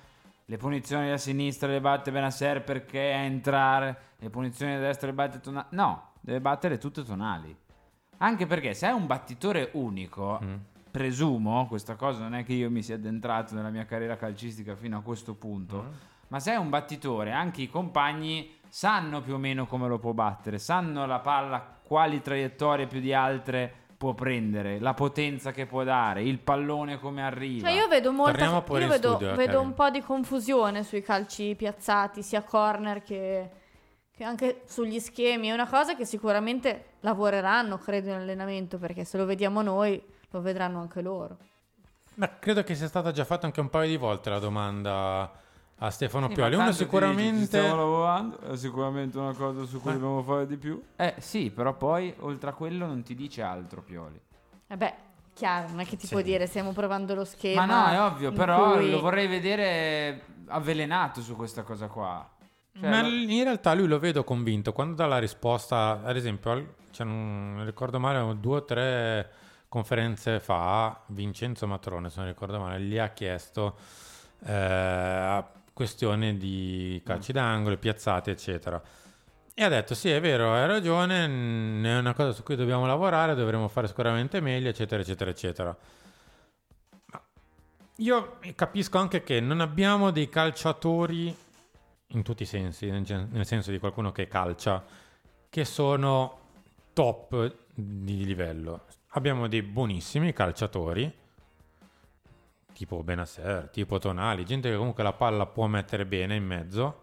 [0.45, 5.08] le punizioni a sinistra le batte Benasser perché è a entrare, le punizioni a destra
[5.08, 5.67] le batte Tonali.
[5.71, 7.56] No, deve battere tutte Tonali.
[8.19, 10.56] Anche perché se è un battitore unico, Mm.
[10.91, 14.97] presumo, questa cosa non è che io mi sia addentrato nella mia carriera calcistica fino
[14.97, 15.91] a questo punto, Mm.
[16.30, 20.13] ma se è un battitore, anche i compagni sanno più o meno come lo può
[20.13, 25.84] battere, sanno la palla quali traiettorie più di altre può prendere, la potenza che può
[25.84, 27.68] dare, il pallone come arriva.
[27.68, 28.46] Cioè, io vedo molta.
[28.46, 33.50] Io vedo, studio, vedo un po' di confusione sui calci piazzati, sia corner che,
[34.12, 35.48] che anche sugli schemi.
[35.48, 40.42] È una cosa che sicuramente lavoreranno, credo, in allenamento, perché se lo vediamo noi, lo
[40.42, 41.38] vedranno anche loro.
[42.16, 45.32] Ma credo che sia stata già fatta anche un paio di volte la domanda
[45.80, 46.56] a Stefano Sì, Pioli.
[46.56, 47.46] Uno sicuramente...
[47.46, 50.82] stiamo lavorando, è sicuramente una cosa su cui Ma- dobbiamo fare di più.
[50.96, 54.20] Eh sì, però poi oltre a quello non ti dice altro Pioli.
[54.68, 54.96] Vabbè,
[55.34, 56.13] chiaro, non è che ti Sì.
[56.13, 57.66] può dire stiamo provando lo schema.
[57.66, 62.28] Ma no, è ovvio, però cui- lo vorrei vedere avvelenato su questa cosa qua.
[62.80, 66.76] Cioè, Ma lo- in realtà lui lo vedo convinto quando dà la risposta, ad esempio,
[66.92, 69.30] cioè, non ricordo male, due o tre
[69.68, 73.76] conferenze fa, Vincenzo Matrone, se non ricordo male, gli ha chiesto
[74.46, 75.46] eh, a
[75.78, 78.82] questione di calci d'angolo, piazzati, eccetera.
[79.54, 81.26] E ha detto: Sì, è vero, hai ragione.
[81.26, 85.78] È una cosa su cui dobbiamo lavorare, dovremo fare sicuramente meglio, eccetera, eccetera, eccetera.
[87.12, 87.22] Ma
[87.98, 91.36] Io capisco anche che non abbiamo dei calciatori
[92.08, 94.84] in tutti i sensi, nel senso di qualcuno che calcia,
[95.48, 96.40] che sono
[96.94, 98.86] top di livello.
[99.10, 101.13] Abbiamo dei buonissimi calciatori,
[102.78, 107.02] tipo Benasser, tipo Tonali, gente che comunque la palla può mettere bene in mezzo.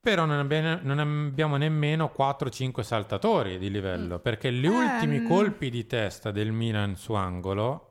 [0.00, 4.18] Però non, abbiamo- non abbiamo nemmeno 4-5 saltatori di livello.
[4.18, 5.28] Perché gli ultimi Ehm.
[5.28, 7.88] colpi di testa del Milan su angolo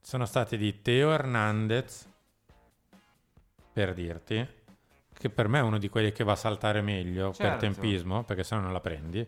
[0.00, 2.06] sono stati di Teo Hernandez,
[3.72, 4.46] per dirti,
[5.12, 7.58] che per me è uno di quelli che va a saltare meglio per Certo.
[7.58, 9.26] tempismo, perché sennò non la prendi.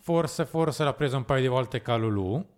[0.00, 2.52] Forse, forse l'ha preso un paio di volte Calulu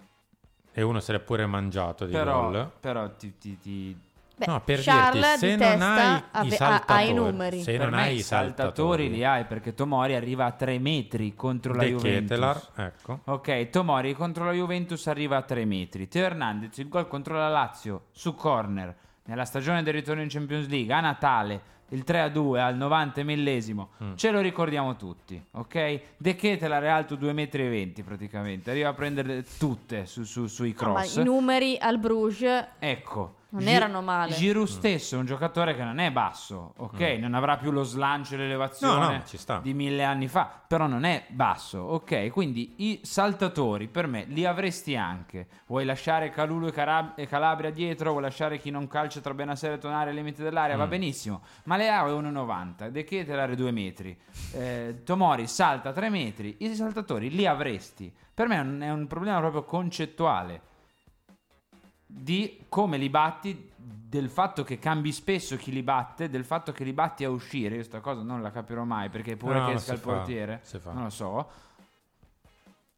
[0.79, 2.71] e uno se l'è pure mangiato di però, gol.
[2.79, 3.99] però ti, ti- ti-
[4.39, 7.15] Beh, No, per Charles dirti, se di non hai i ave- ha- saltatori, ha i
[7.15, 7.63] numeri.
[7.63, 10.79] se per non hai i i saltatori saltatori, li hai perché Tomori arriva a 3
[10.79, 12.29] metri contro la De Juventus.
[12.29, 13.21] Ketelar, ecco.
[13.25, 16.07] Ok, Tomori contro la Juventus arriva a 3 metri.
[16.09, 20.69] Teo Hernandez, il gol contro la Lazio su corner nella stagione del ritorno in Champions
[20.69, 23.91] League a Natale, il 3-2 al 90 millesimo.
[24.03, 24.15] Mm.
[24.15, 26.01] Ce lo ricordiamo tutti, ok?
[26.17, 30.93] De Ketelar è alto 2,20 metri praticamente, arriva a prendere tutte su- su- sui No,
[30.93, 31.17] ma cross.
[31.17, 33.35] i numeri al Bruges Ecco.
[33.59, 34.33] Non Gi- erano male.
[34.33, 37.17] Giroud stesso è un giocatore che non è basso, ok?
[37.17, 37.21] Mm.
[37.21, 39.59] Non avrà più lo slancio e l'elevazione No, no, ci sta.
[39.63, 42.29] di mille anni fa, però non è basso, ok?
[42.31, 45.47] Quindi i saltatori per me li avresti anche.
[45.67, 49.75] Vuoi lasciare Calulu e, Carab- e Calabria dietro, vuoi lasciare chi non calcia tra Benasera
[49.75, 50.91] e Tonare ai limiti dell'area, va Mm.
[50.91, 51.41] benissimo.
[51.65, 54.17] Ma Leao è 1,90, De Ketelar è 2 metri,
[54.53, 58.13] eh, Tomori salta 3 metri, i saltatori li avresti.
[58.35, 60.61] Per me è un- è un problema proprio concettuale
[62.07, 66.85] di come li batti, del fatto che cambi spesso chi li batte, del fatto che
[66.85, 67.77] li batti a uscire.
[67.77, 70.63] Io sta cosa non la capirò mai perché pure No, che esca il fa, portiere,
[70.93, 71.51] non lo so.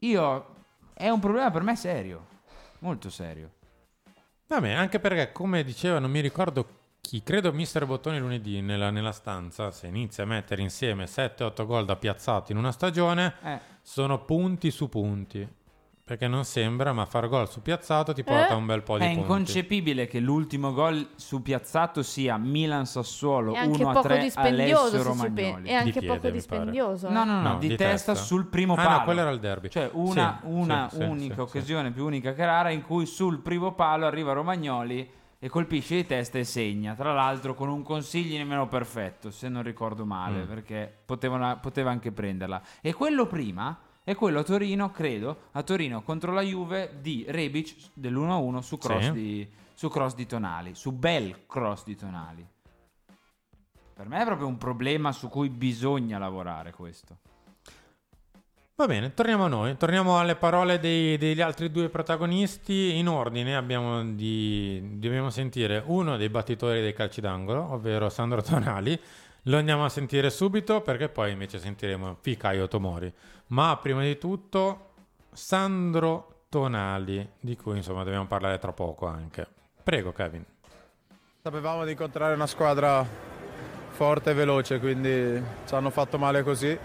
[0.00, 0.54] Io
[0.92, 2.26] è un problema per me serio,
[2.80, 3.52] molto serio.
[4.46, 9.12] Vabbè, anche perché, come diceva, non mi ricordo chi, credo Mister Bottoni lunedì nella, nella
[9.12, 13.60] stanza, se inizia a mettere insieme 7-8 gol da piazzati in una stagione, Eh.
[13.82, 15.56] sono punti su punti.
[16.08, 18.54] Perché non sembra, ma far gol su piazzato ti porta Eh?
[18.54, 19.20] un bel po' di È punti.
[19.20, 24.80] inconcepibile che l'ultimo gol su piazzato sia Milan-Sassuolo è anche 1 a poco 3 dispendioso.
[24.80, 25.62] Alessio Se ci Romagnoli.
[25.64, 27.10] pe- è anche piede, poco dispendioso.
[27.10, 27.24] No, eh.
[27.26, 28.26] no, no, No, di, di testa, testa.
[28.26, 29.04] sul primo Ah, no, palo.
[29.04, 29.68] quello era il derby.
[29.68, 33.40] Cioè una, Sì, una sì, unica sì, occasione, più unica che rara, in cui sul
[33.40, 36.94] primo palo arriva Romagnoli e colpisce di testa e segna.
[36.94, 40.48] Tra l'altro con un consigli nemmeno perfetto, se non ricordo male, Mm.
[40.48, 42.62] perché potevano- poteva anche prenderla.
[42.80, 47.90] E quello prima è quello a Torino, credo, a Torino contro la Juve di Rebic
[47.92, 49.12] dell'1-1 su cross, Sì.
[49.12, 52.46] di, su cross di Tonali, su bel cross di Tonali.
[53.92, 57.18] Per me è proprio un problema su cui bisogna lavorare questo.
[58.76, 62.96] Va bene, torniamo a noi, torniamo alle parole dei- degli altri due protagonisti.
[62.96, 68.98] In ordine abbiamo di, dobbiamo sentire uno dei battitori dei calci d'angolo, ovvero Sandro Tonali.
[69.48, 73.10] Lo andiamo a sentire subito perché poi invece sentiremo Fikayo Tomori.
[73.46, 74.90] Ma prima di tutto
[75.32, 79.46] Sandro Tonali, di cui insomma dobbiamo parlare tra poco anche.
[79.82, 80.44] Prego Kevin.
[81.42, 83.02] Sapevamo di incontrare una squadra
[83.88, 86.78] forte e veloce, quindi ci hanno fatto male così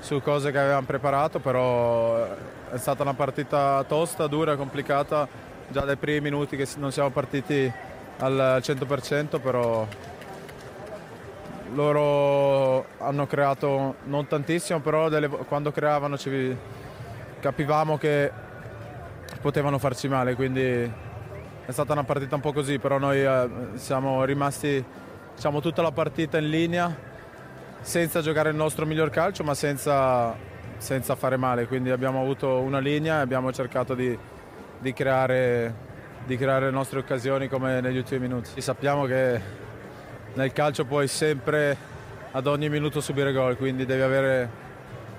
[0.00, 2.26] su cose che avevamo preparato, però
[2.70, 5.26] è stata una partita tosta, dura, complicata,
[5.68, 7.72] già dai primi minuti che non siamo partiti
[8.18, 9.86] al 100%, però
[11.74, 16.56] loro hanno creato non tantissimo, però delle quando creavano ci
[17.40, 18.30] capivamo che
[19.40, 20.62] potevano farci male, quindi
[21.70, 24.84] è stata una partita un po' così, però noi eh, siamo rimasti
[25.34, 27.08] diciamo, tutta la partita in linea
[27.80, 30.34] senza giocare il nostro miglior calcio, ma senza,
[30.76, 31.66] senza fare male.
[31.66, 34.16] Quindi abbiamo avuto una linea e abbiamo cercato di,
[34.78, 35.74] di creare,
[36.26, 38.60] di creare le nostre occasioni come negli ultimi minuti.
[38.60, 39.40] Sappiamo che
[40.34, 41.76] nel calcio puoi sempre
[42.32, 44.68] ad ogni minuto subire gol, quindi devi avere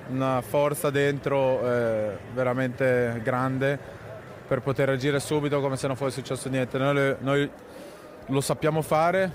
[0.09, 3.79] una forza dentro eh, veramente grande
[4.47, 6.77] per poter agire subito come se non fosse successo niente.
[6.77, 7.49] Noi, noi
[8.27, 9.31] lo sappiamo fare,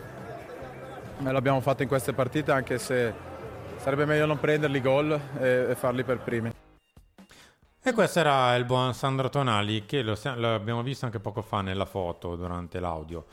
[1.18, 3.12] l'abbiamo fatto in queste partite anche se
[3.76, 6.50] sarebbe meglio non prenderli gol e, e farli per primi.
[7.82, 10.16] E questo era il buon Sandro Tonali che lo
[10.54, 13.26] abbiamo visto anche poco fa nella foto durante l'audio.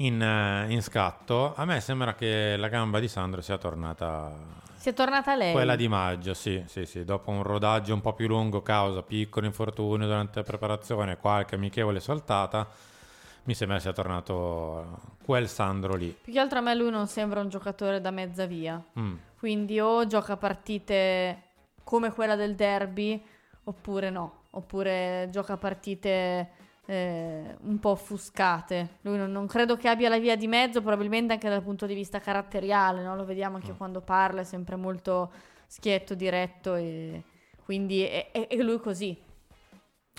[0.00, 4.32] In, eh, in scatto, a me sembra che la gamba di Sandro sia tornata
[4.76, 5.52] Si è tornata lei.
[5.52, 9.46] quella di maggio, sì, sì, sì, dopo un rodaggio un po' più lungo, causa piccolo
[9.46, 12.66] infortunio durante la preparazione, qualche amichevole saltata,
[13.44, 16.16] mi sembra sia tornato quel Sandro lì.
[16.22, 18.82] Più che altro a me lui non sembra un giocatore da mezza via.
[18.98, 19.14] Mm.
[19.38, 21.42] Quindi o gioca partite
[21.82, 23.22] come quella del derby,
[23.64, 24.44] oppure no.
[24.50, 26.50] Oppure gioca partite
[26.90, 28.98] eh, un po' offuscate.
[29.02, 31.94] Lui non, non credo che abbia la via di mezzo, probabilmente anche dal punto di
[31.94, 33.14] vista caratteriale, no?
[33.14, 35.30] Lo vediamo anche quando parla, è sempre molto
[35.66, 37.22] schietto, diretto e
[37.64, 39.16] quindi è, è- è lui così.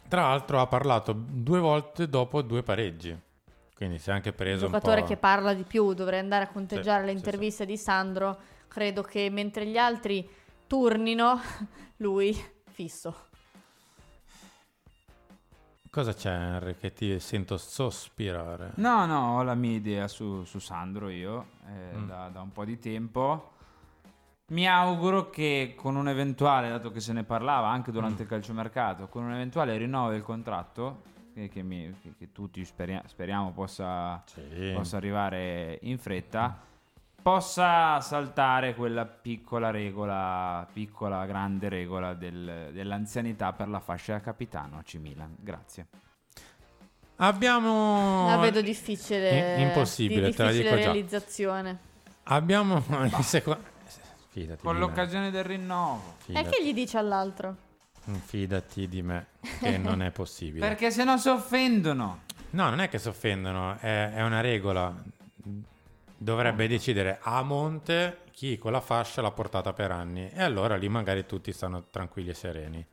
[0.07, 3.17] Tra l'altro ha parlato due volte dopo due pareggi,
[3.75, 5.07] quindi si è anche Un preso un giocatore po'...
[5.07, 8.37] che parla di più, dovrei andare a conteggiare Sì, le sì, interviste di Sandro.
[8.67, 10.27] Credo che mentre gli altri
[10.67, 11.39] turnino,
[11.97, 12.33] lui
[12.69, 13.29] fisso.
[15.93, 18.71] Cosa c'è Henry che ti sento sospirare?
[18.75, 22.07] No, no, ho la mia idea su, su Sandro io eh, Mm.
[22.07, 23.51] da, da un po' di tempo.
[24.51, 27.93] Mi auguro che con un eventuale, dato che se ne parlava anche Mm.
[27.93, 31.01] durante il calciomercato, con un eventuale rinnovo del contratto,
[31.33, 34.23] che, che mi- che- che tutti speria- speriamo possa,
[34.73, 36.57] possa arrivare in fretta,
[37.21, 44.77] possa saltare quella piccola regola, piccola grande regola del- dell'anzianità per la fascia da capitano
[44.79, 45.35] AC Milan.
[45.39, 45.87] Grazie.
[47.17, 48.27] Abbiamo...
[48.27, 49.57] La vedo difficile.
[49.57, 50.91] I- impossibile, di te la difficile dico già.
[50.91, 51.79] realizzazione.
[52.23, 53.69] Abbiamo il secondo...
[54.29, 54.85] Fidati Con di me.
[54.87, 56.15] l'occasione del rinnovo.
[56.19, 56.49] E Fidati.
[56.49, 57.55] che gli dice all'altro?
[58.25, 59.27] Fidati di me,
[59.59, 60.65] che non è possibile.
[60.67, 62.21] Perché se no si offendono.
[62.51, 64.93] No, non è che si offendono, è, è una regola.
[66.23, 70.29] Dovrebbe decidere a monte chi quella fascia l'ha portata per anni.
[70.29, 72.85] E allora lì magari tutti stanno tranquilli e sereni.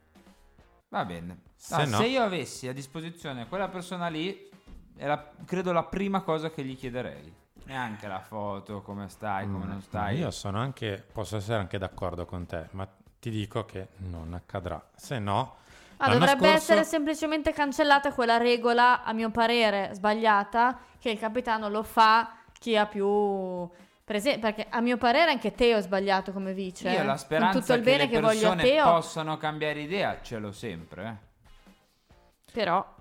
[0.88, 1.40] Va bene.
[1.54, 4.48] Se Ah, no- Se io avessi a disposizione quella persona lì,
[4.96, 7.30] la- credo la prima cosa che gli chiederei.
[7.64, 10.16] Neanche la foto, come stai, come non stai.
[10.16, 12.88] Mm, Io sono anche, posso essere anche d'accordo con te, ma
[13.20, 14.82] ti dico che non accadrà.
[14.94, 15.56] Se no,
[15.98, 21.18] Ah, l'anno dovrebbe scorso- essere semplicemente cancellata quella regola, a mio parere, sbagliata, che il
[21.18, 23.68] capitano lo fa chi ha più
[24.04, 24.40] presenza.
[24.40, 26.90] Perché a mio parere anche Teo è sbagliato come vice.
[26.90, 27.04] Io eh.
[27.04, 29.80] la Con speranza tutto il che bene le che voglio a persone Teo, possano cambiare
[29.80, 31.06] idea ce l'ho sempre.
[31.06, 32.12] eh.
[32.52, 32.96] però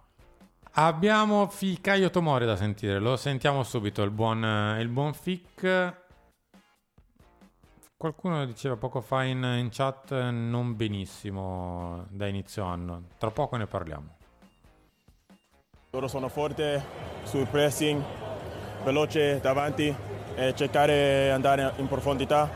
[0.79, 5.93] Abbiamo Ficaio Tomori da sentire, lo sentiamo subito, il buon, il buon Fic.
[7.97, 13.65] Qualcuno diceva poco fa in, in chat non benissimo da inizio anno, tra poco ne
[13.65, 14.17] parliamo.
[15.89, 16.79] Loro sono forti
[17.23, 18.03] sul pressing,
[18.87, 19.93] veloce davanti
[20.35, 22.49] e cercare di andare in profondità.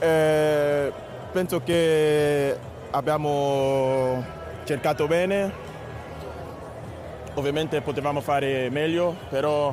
[0.00, 0.92] Eh,
[1.30, 2.56] penso che
[2.90, 4.24] abbiamo
[4.64, 5.52] cercato bene,
[7.34, 9.72] ovviamente potevamo fare meglio, però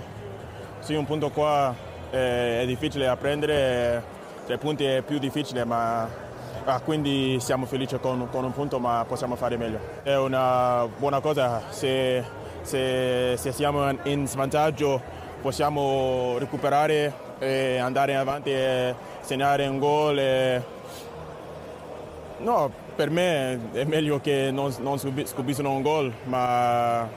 [0.80, 1.74] sì, un punto qua
[2.12, 4.04] eh, è difficile da prendere,
[4.46, 6.08] tre punti è più difficile, ma
[6.66, 9.80] ah, quindi siamo felici con, con un punto, ma possiamo fare meglio.
[10.04, 12.24] È una buona cosa, se,
[12.64, 15.02] se- se siamo in svantaggio
[15.42, 20.18] possiamo recuperare e andare avanti e segnare un gol.
[20.20, 20.64] e-
[22.40, 27.08] No, per me è meglio che non, non subi- subiscono un gol, ma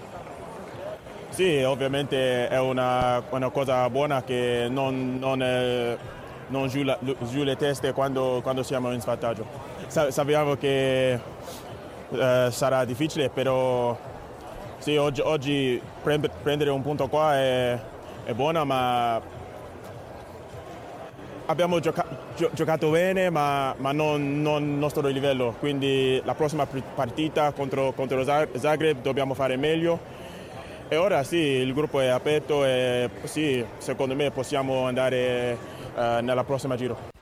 [1.30, 5.96] sì, ovviamente è una, una cosa buona che non, non, eh,
[6.48, 9.44] non giù, la- giù le teste quando, quando siamo in svantaggio.
[9.88, 11.18] Sa- sappiamo che
[12.10, 13.96] eh, sarà difficile, però
[14.78, 17.80] sì, oggi, oggi pre- prendere un punto qua è,
[18.24, 19.20] è buona, ma
[21.46, 22.06] abbiamo gioca-
[22.36, 25.54] gio- giocato bene, ma, ma non, non il nostro livello.
[25.58, 30.14] Quindi la prossima pr- partita contro, contro Zag- Zagreb dobbiamo fare meglio.
[30.88, 35.58] E ora sì, il gruppo è aperto e sì, secondo me possiamo andare
[35.96, 37.14] eh, nella prossima giro.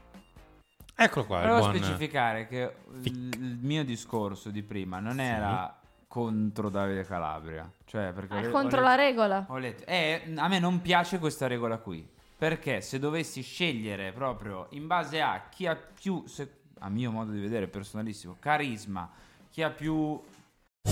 [0.97, 1.75] Eccolo qua, Volevo buon...
[1.75, 2.71] specificare che
[3.03, 5.75] il, il mio discorso di prima non era
[6.15, 7.69] contro Davide Calabria.
[7.85, 9.45] Cioè, perché È ho le- contro letto- la regola.
[9.49, 9.85] Ho letto.
[9.85, 12.07] Eh, a me non piace questa regola qui.
[12.39, 16.49] Perché se dovessi scegliere proprio in base a chi ha più, se-
[16.81, 19.11] a mio modo di vedere personalissimo, carisma,
[19.51, 20.21] chi ha più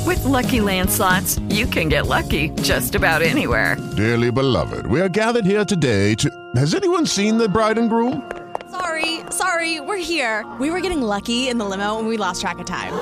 [0.04, 3.76] With Lucky Land slots, you can get lucky just about anywhere.
[3.94, 6.28] Dearly beloved, we are gathered here today to.
[6.56, 8.24] Has anyone seen the bride and groom?
[8.70, 10.44] Sorry, sorry, we're here.
[10.58, 12.92] We were getting lucky in the limo and we lost track of time.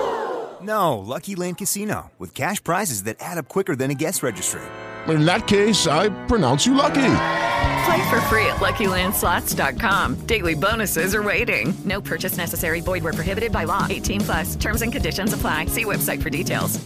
[0.62, 4.61] No, Lucky Land Casino, with cash prizes that add up quicker than a guest registry.
[5.08, 7.12] In that case, I pronounce you lucky.
[7.84, 10.26] Play for free at LuckyLandSlots.com.
[10.26, 11.72] Daily bonuses are waiting.
[11.84, 12.80] No purchase necessary.
[12.80, 13.86] Void where prohibited by law.
[13.88, 14.56] 18 plus.
[14.56, 15.66] Terms and conditions apply.
[15.66, 16.78] See website for details.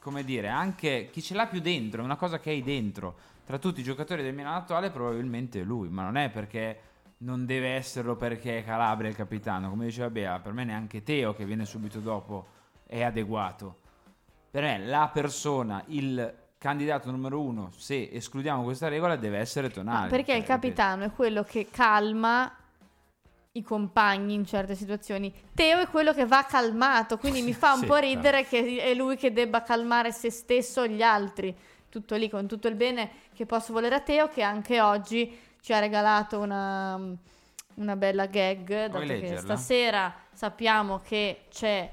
[0.00, 3.16] come dire, anche chi ce l'ha più dentro, è una cosa che hai dentro.
[3.50, 6.78] tra tutti i giocatori del Milan attuale probabilmente è lui, ma non è perché
[7.18, 11.34] non deve esserlo perché è Calabria il capitano, come diceva Bea, per me neanche Teo
[11.34, 12.46] che viene subito dopo
[12.90, 13.76] è adeguato.
[14.50, 20.10] Per me la persona, il candidato numero uno, se escludiamo questa regola, deve essere Tonali.
[20.10, 22.52] Perché il Cioè, capitano è quello che calma
[23.52, 25.32] i compagni in certe situazioni.
[25.54, 28.08] Teo è quello che va calmato, quindi mi fa un Sì, po' certo.
[28.08, 31.56] ridere che è lui che debba calmare se stesso o gli altri.
[31.88, 35.72] Tutto lì, con tutto il bene che posso volere a Teo, che anche oggi ci
[35.72, 36.98] ha regalato una,
[37.74, 41.90] una bella gag, dato che stasera sappiamo che c'è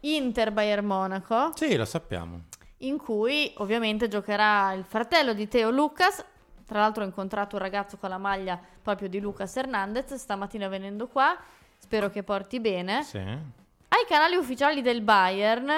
[0.00, 2.42] Inter-Bayern Monaco Sì, lo sappiamo.
[2.78, 6.24] in cui ovviamente giocherà il fratello di Teo Lucas.
[6.66, 11.06] Tra l'altro ho incontrato un ragazzo con la maglia proprio di Lucas Hernandez stamattina venendo
[11.08, 11.36] qua.
[11.76, 13.02] Spero che porti bene.
[13.02, 13.18] Sì.
[13.18, 15.68] Ai canali ufficiali del Bayern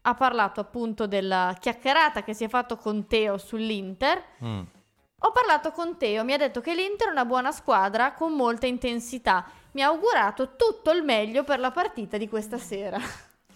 [0.00, 4.22] ha parlato appunto della chiacchierata che si è fatto con Teo sull'Inter.
[4.44, 4.60] Mm.
[5.22, 8.66] Ho parlato con Teo, mi ha detto che l'Inter è una buona squadra con molta
[8.66, 9.44] intensità.
[9.72, 12.98] Mi ha augurato tutto il meglio per la partita di questa sera.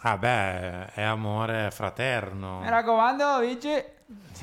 [0.04, 2.60] Ah beh, è amore fraterno.
[2.60, 3.70] Mi raccomando, vinci.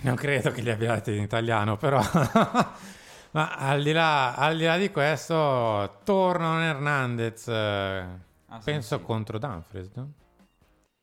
[0.01, 1.99] Non credo che li abbia dati in italiano, però.
[3.31, 8.05] Ma al di, là, al di là di questo, torna Hernandez, eh,
[8.51, 9.03] Ah, penso sì.
[9.03, 9.91] contro Dumfries.
[9.93, 10.11] no?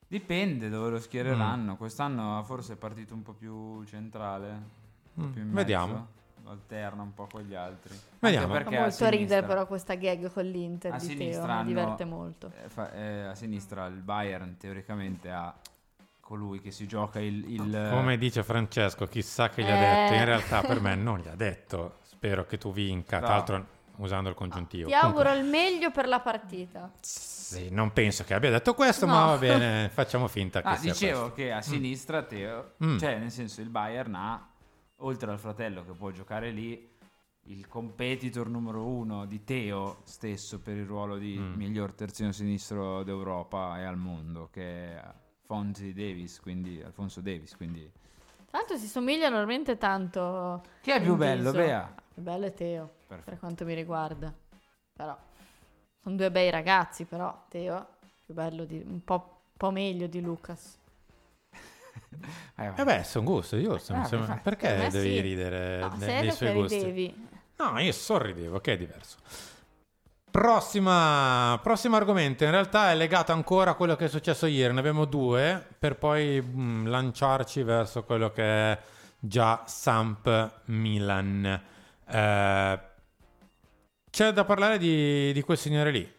[0.08, 1.76] Dipende dove lo schiereranno.
[1.76, 4.48] Quest'anno forse è partito un po' più centrale.
[4.48, 4.62] un
[5.14, 6.06] po' Mm, più in vediamo.
[6.48, 7.98] Alterna un po' con gli altri.
[8.18, 8.46] Vediamo.
[8.46, 11.44] Anche Fa perché a molto ridere però questa gag con l'Inter a di Teo, sinistra
[11.46, 12.52] mi hanno- diverte molto.
[12.64, 15.54] eh, fa- eh, a sinistra il Bayern teoricamente ha
[16.20, 17.44] colui che si gioca il...
[17.52, 20.02] il- Come dice Francesco, chissà che gli ha Eh.
[20.02, 20.14] detto.
[20.14, 21.98] In realtà per me non gli ha detto.
[22.02, 23.18] Spero che tu vinca.
[23.18, 23.34] Tra No.
[23.34, 23.66] l'altro
[23.98, 24.88] usando il congiuntivo.
[24.88, 26.90] Ti auguro il meglio per la partita.
[27.00, 29.12] Sì, non penso che abbia detto questo, No.
[29.14, 31.34] ma va bene, facciamo finta che Ah, sia dicevo questo.
[31.36, 32.98] che a sinistra Teo, Mm.
[32.98, 34.46] cioè nel senso il Bayern ha,
[34.96, 36.94] oltre al fratello che può giocare lì,
[37.48, 41.54] il competitor numero uno di Teo stesso per il ruolo di Mm.
[41.54, 45.04] miglior terzino sinistro d'Europa e al mondo, che è
[45.44, 47.88] Fonzi Davis, quindi Alfonso Davis, quindi
[48.48, 50.62] Tra l'altro si somigliano veramente tanto.
[50.80, 51.64] Chi è più bello, viso.
[51.64, 51.94] Bea?
[52.14, 53.36] Più bello è Teo, per Perfetto.
[53.38, 54.32] quanto mi riguarda.
[54.94, 55.16] Però
[56.00, 60.20] sono due bei ragazzi, però Teo è più bello di un po', po' meglio di
[60.20, 60.78] Lucas.
[62.58, 63.94] Eh beh, sono gusti, giusto?
[63.94, 65.20] mi Ah, sembra- per Perché devi sì.
[65.20, 66.76] ridere No, de- dei suoi gusti?
[66.78, 67.28] ridevi.
[67.56, 69.16] No, io sorridevo, che è diverso.
[70.30, 74.80] Prossima, prossimo argomento, in realtà è legato ancora a quello che è successo ieri, ne
[74.80, 78.42] abbiamo due, per poi mm, lanciarci verso quello che
[78.72, 78.78] è
[79.18, 81.62] già Samp Milan.
[82.06, 82.80] Eh,
[84.10, 86.12] c'è da parlare di, di quel signore lì,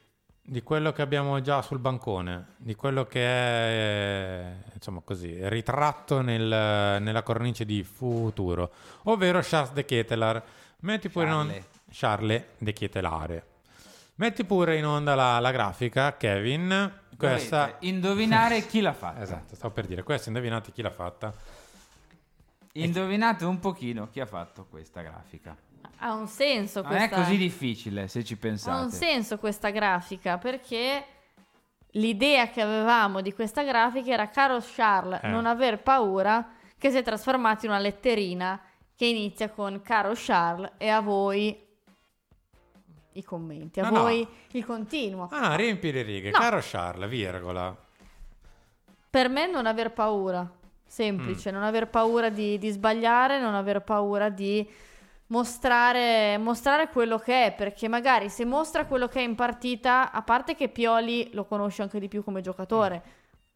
[0.49, 7.01] di quello che abbiamo già sul bancone, di quello che è, insomma così, ritratto nel-
[7.01, 8.71] nella cornice di futuro,
[9.03, 10.41] ovvero Charles de Ketelar.
[10.79, 11.51] Metti pure in onda...
[11.51, 11.67] Charles.
[11.91, 13.47] Charles de Ketelare.
[14.15, 16.93] Metti pure in onda la, la grafica, Kevin.
[17.17, 17.65] Questa...
[17.65, 19.21] Dovete indovinare chi l'ha fatta.
[19.21, 21.33] Esatto, stavo per dire, questa indovinate chi l'ha fatta.
[22.71, 25.57] Indovinate un pochino chi ha fatto questa grafica.
[25.99, 28.89] Ha un senso Non è questa così difficile se ci Ha un pensate.
[28.91, 31.03] senso questa grafica perché
[31.91, 35.27] l'idea che avevamo di questa grafica era caro Charles Eh.
[35.29, 38.61] non aver paura che si è trasformato in una letterina
[38.95, 41.65] che inizia con caro Charles e a voi
[43.13, 44.01] i commenti, a No, no.
[44.03, 45.27] voi il continuo.
[45.31, 46.37] Ah no, riempi le righe, No.
[46.37, 47.75] caro Charles, virgola.
[49.09, 50.55] Per me non aver paura, Mm.
[50.85, 54.67] semplice, non aver paura di, di sbagliare, non aver paura di
[55.28, 60.21] mostrare, mostrare quello che è, perché magari se mostra quello che è in partita, a
[60.21, 63.01] parte che Pioli lo conosce anche di più come giocatore,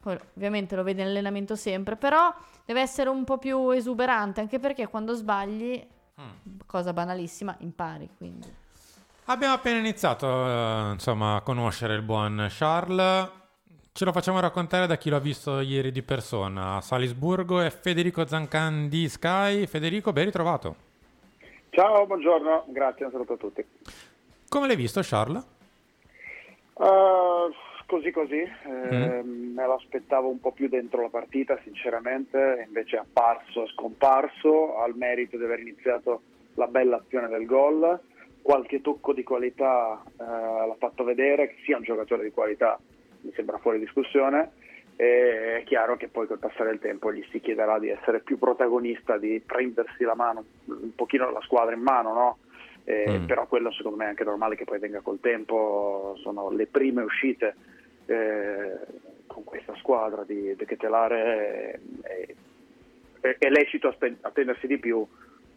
[0.00, 2.32] poi ovviamente lo vede in allenamento sempre, però
[2.64, 5.86] deve essere un po' più esuberante, anche perché quando sbagli,
[6.20, 6.58] Mm.
[6.66, 8.46] cosa banalissima, impari, quindi.
[9.24, 13.30] Abbiamo appena iniziato, eh, insomma, a conoscere il buon Charles.
[13.92, 16.76] Ce lo facciamo raccontare da chi l'ha visto ieri di persona.
[16.76, 19.66] A Salisburgo è Federico Zancan di Sky.
[19.66, 20.76] Federico, ben ritrovato.
[21.74, 23.64] Ciao, buongiorno, grazie, un saluto a tutti.
[24.46, 25.42] Come l'hai visto, Charles?
[26.74, 27.50] Uh,
[27.86, 29.54] così così, eh, Mm.
[29.54, 34.76] me lo aspettavo un po' più dentro la partita sinceramente, invece è apparso, è scomparso,
[34.80, 36.20] ha il merito di aver iniziato
[36.56, 37.98] la bella azione del gol,
[38.42, 42.78] qualche tocco di qualità eh, l'ha fatto vedere, che sia un giocatore di qualità
[43.22, 44.50] mi sembra fuori discussione,
[45.02, 48.38] e è chiaro che poi col passare del tempo gli si chiederà di essere più
[48.38, 52.38] protagonista, di prendersi la mano, un pochino la squadra in mano, no?
[52.84, 53.26] Eh, Mm.
[53.26, 57.02] però quello secondo me è anche normale che poi venga col tempo, sono le prime
[57.02, 57.56] uscite
[58.06, 58.78] eh,
[59.26, 62.36] con questa squadra di, di Ketelare, eh,
[63.20, 65.04] è, è lecito attendersi di più,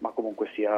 [0.05, 0.71] ma comunque sia,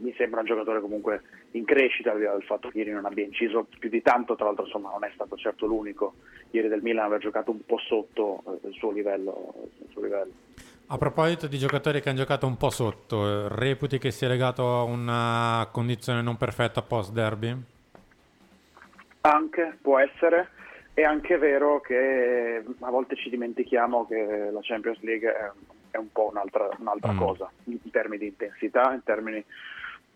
[0.00, 1.22] mi sembra un giocatore comunque
[1.52, 4.90] in crescita, al fatto che ieri non abbia inciso più di tanto, tra l'altro insomma
[4.90, 6.14] non è stato certo l'unico,
[6.50, 9.54] ieri del Milan aveva giocato un po' sotto eh, il suo livello.
[9.80, 10.32] Il suo livello.
[10.88, 14.78] A proposito di giocatori che hanno giocato un po' sotto, eh, reputi che sia legato
[14.78, 17.56] a una condizione non perfetta post derby?
[19.22, 20.48] Anche, può essere,
[20.92, 25.50] è anche vero che a volte ci dimentichiamo che la Champions League è,
[25.94, 27.16] è un po' un'altra, un'altra Mm.
[27.16, 29.44] cosa, in termini di intensità, in termini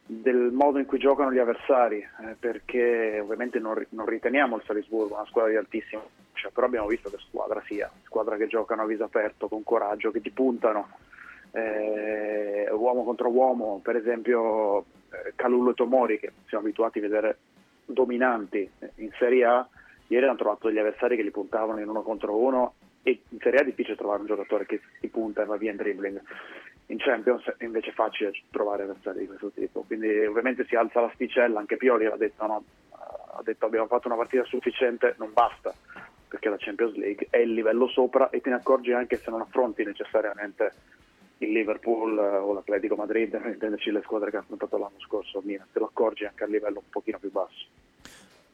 [0.05, 5.15] del modo in cui giocano gli avversari, eh, perché ovviamente non, non riteniamo il Salisburgo
[5.15, 6.03] una squadra di altissimo,
[6.33, 10.11] cioè, però abbiamo visto che squadra sia, squadra che giocano a viso aperto, con coraggio,
[10.11, 10.89] che ti puntano,
[11.53, 17.39] eh, uomo contro uomo, per esempio eh, Calullo e Tomori che siamo abituati a vedere
[17.85, 19.69] dominanti in Serie A,
[20.09, 23.61] ieri hanno trovato degli avversari che li puntavano in uno contro uno e in Serie
[23.61, 26.21] A è difficile trovare un giocatore che ti punta e va via in dribbling.
[26.87, 31.59] In Champions è invece facile trovare avversari di questo tipo, quindi ovviamente si alza l'asticella,
[31.59, 32.65] anche Pioli ha detto, no?
[32.91, 35.73] ha detto abbiamo fatto una partita sufficiente, non basta,
[36.29, 39.41] perché la Champions League è il livello sopra e te ne accorgi anche se non
[39.41, 40.73] affronti necessariamente
[41.39, 45.41] il Liverpool eh, o l'Atletico Madrid, per intenderci le squadre che ha affrontato l'anno scorso,
[45.45, 47.67] Milan, te lo accorgi anche a livello un pochino più basso.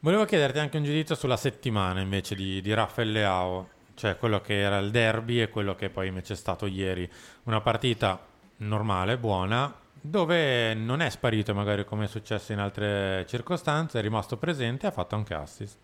[0.01, 4.61] Volevo chiederti anche un giudizio sulla settimana invece di, di Raffaele Leao, cioè quello che
[4.61, 7.09] era il derby e quello che poi invece è stato ieri.
[7.45, 8.19] Una partita
[8.59, 14.37] normale, buona, dove non è sparito magari come è successo in altre circostanze, è rimasto
[14.37, 15.79] presente e ha fatto anche assist.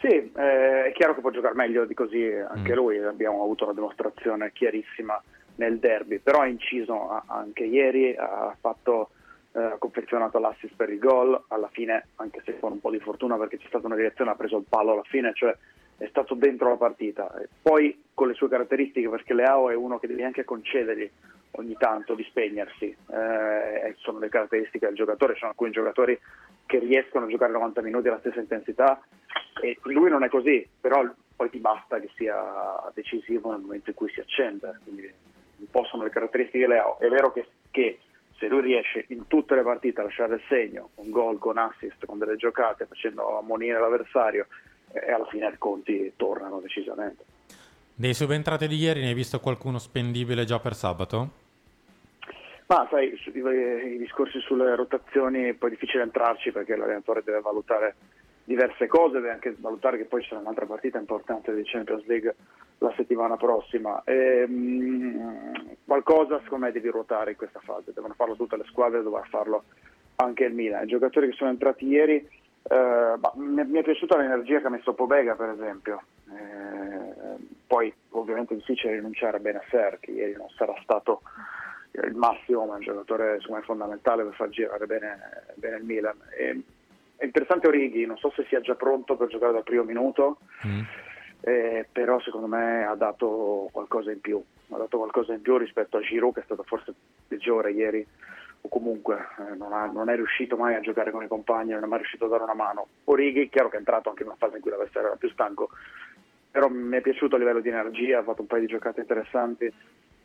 [0.00, 2.76] Sì, eh, è chiaro che può giocare meglio di così anche Mm.
[2.76, 5.20] lui, abbiamo avuto una dimostrazione chiarissima
[5.56, 9.10] nel derby, però ha inciso anche ieri, ha fatto
[9.52, 13.00] eh, ha confezionato l'assist per il gol, alla fine, anche se con un po' di
[13.00, 15.56] fortuna perché c'è stata una direzione, ha preso il palo alla fine, cioè
[15.98, 17.32] è stato dentro la partita.
[17.60, 21.10] Poi con le sue caratteristiche, perché Leao è uno che devi anche concedergli
[21.52, 26.18] ogni tanto di spegnersi, eh, sono le caratteristiche del giocatore, ci sono alcuni giocatori
[26.66, 29.00] che riescono a giocare 90 minuti alla stessa intensità
[29.60, 32.36] e lui non è così, però poi ti basta che sia
[32.94, 35.10] decisivo nel momento in cui si accende, quindi
[35.56, 36.98] un po' sono le caratteristiche di Leao.
[36.98, 37.98] È vero che, che
[38.38, 42.04] se lui riesce in tutte le partite a lasciare il segno, con gol, con assist,
[42.06, 44.46] con delle giocate, facendo ammonire l'avversario,
[44.92, 47.24] e alla fine i conti tornano decisamente.
[47.94, 51.46] Dei subentrati di ieri ne hai visto qualcuno spendibile già per sabato?
[52.66, 57.94] Ma sai, i, discorsi sulle rotazioni è poi difficile entrarci perché l'allenatore deve valutare
[58.44, 62.34] diverse cose, deve anche valutare che poi c'è un'altra partita importante di Champions League
[62.78, 64.02] la settimana prossima.
[64.04, 69.22] Ehm, qualcosa secondo me devi ruotare in questa fase, devono farlo tutte le squadre, dovrà
[69.28, 69.64] farlo
[70.16, 70.84] anche il Milan.
[70.84, 72.28] I giocatori che sono entrati ieri,
[72.62, 76.02] eh, bah, mi, mi è piaciuta l'energia che ha messo Pobega per esempio.
[76.30, 77.36] Eh,
[77.66, 81.22] poi ovviamente è difficile rinunciare a Benasser che ieri non sarà stato
[81.92, 85.18] il massimo, ma è un giocatore me fondamentale per far girare bene,
[85.54, 86.16] bene il Milan.
[86.36, 86.62] E,
[87.16, 90.38] è interessante Orighi, non so se sia già pronto per giocare dal primo minuto,
[91.40, 94.40] eh, però secondo me ha dato qualcosa in più,
[94.70, 96.94] ha dato qualcosa in più rispetto a Giroud che è stato forse
[97.26, 98.06] peggiore ieri
[98.60, 101.84] o comunque eh, non, ha- non è riuscito mai a giocare con i compagni, non
[101.84, 102.88] è mai riuscito a dare una mano.
[103.04, 105.70] Orighi, chiaro che è entrato anche in una fase in cui l'avversario era più stanco,
[106.50, 109.72] però mi è piaciuto a livello di energia, ha fatto un paio di giocate interessanti.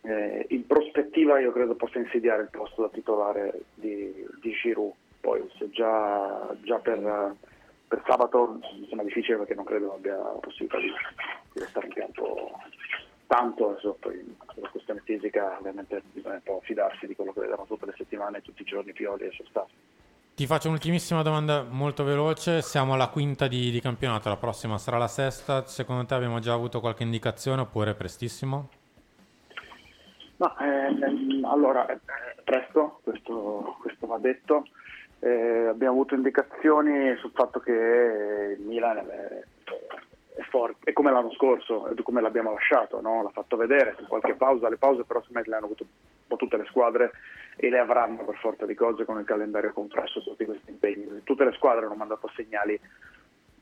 [0.06, 5.50] Eh, in prospettiva io credo possa insidiare il posto da titolare di, di Giroud, poi
[5.58, 7.36] se già, già per,
[7.88, 10.92] per sabato mi sembra difficile perché non credo abbia la possibilità di,
[11.54, 12.52] di restare in campo
[13.34, 17.66] tanto, adesso poi la questione fisica ovviamente bisogna un po' fidarsi di quello che vedono
[17.66, 19.70] tutte le settimane, tutti i giorni Pioli e suo staff.
[20.36, 22.62] Ti faccio un'ultimissima domanda molto veloce.
[22.62, 25.66] Siamo alla quinta di, di campionato, la prossima sarà la sesta.
[25.66, 28.70] Secondo te abbiamo già avuto qualche indicazione oppure prestissimo?
[30.38, 32.00] Ma ehm, allora, eh,
[32.44, 34.66] presto, questo, questo va detto.
[35.20, 39.44] Eh, abbiamo avuto indicazioni sul fatto che il Milan è,
[40.36, 40.44] è
[40.84, 43.24] è come l'anno scorso, come l'abbiamo lasciato, no?
[43.24, 45.90] l'ha fatto vedere con qualche pausa, le pause però secondo me le hanno avuto un
[46.28, 47.12] po' tutte le squadre
[47.56, 51.22] e le avranno per forza di cose con il calendario compresso tutti questi impegni.
[51.24, 52.80] Tutte le squadre hanno mandato segnali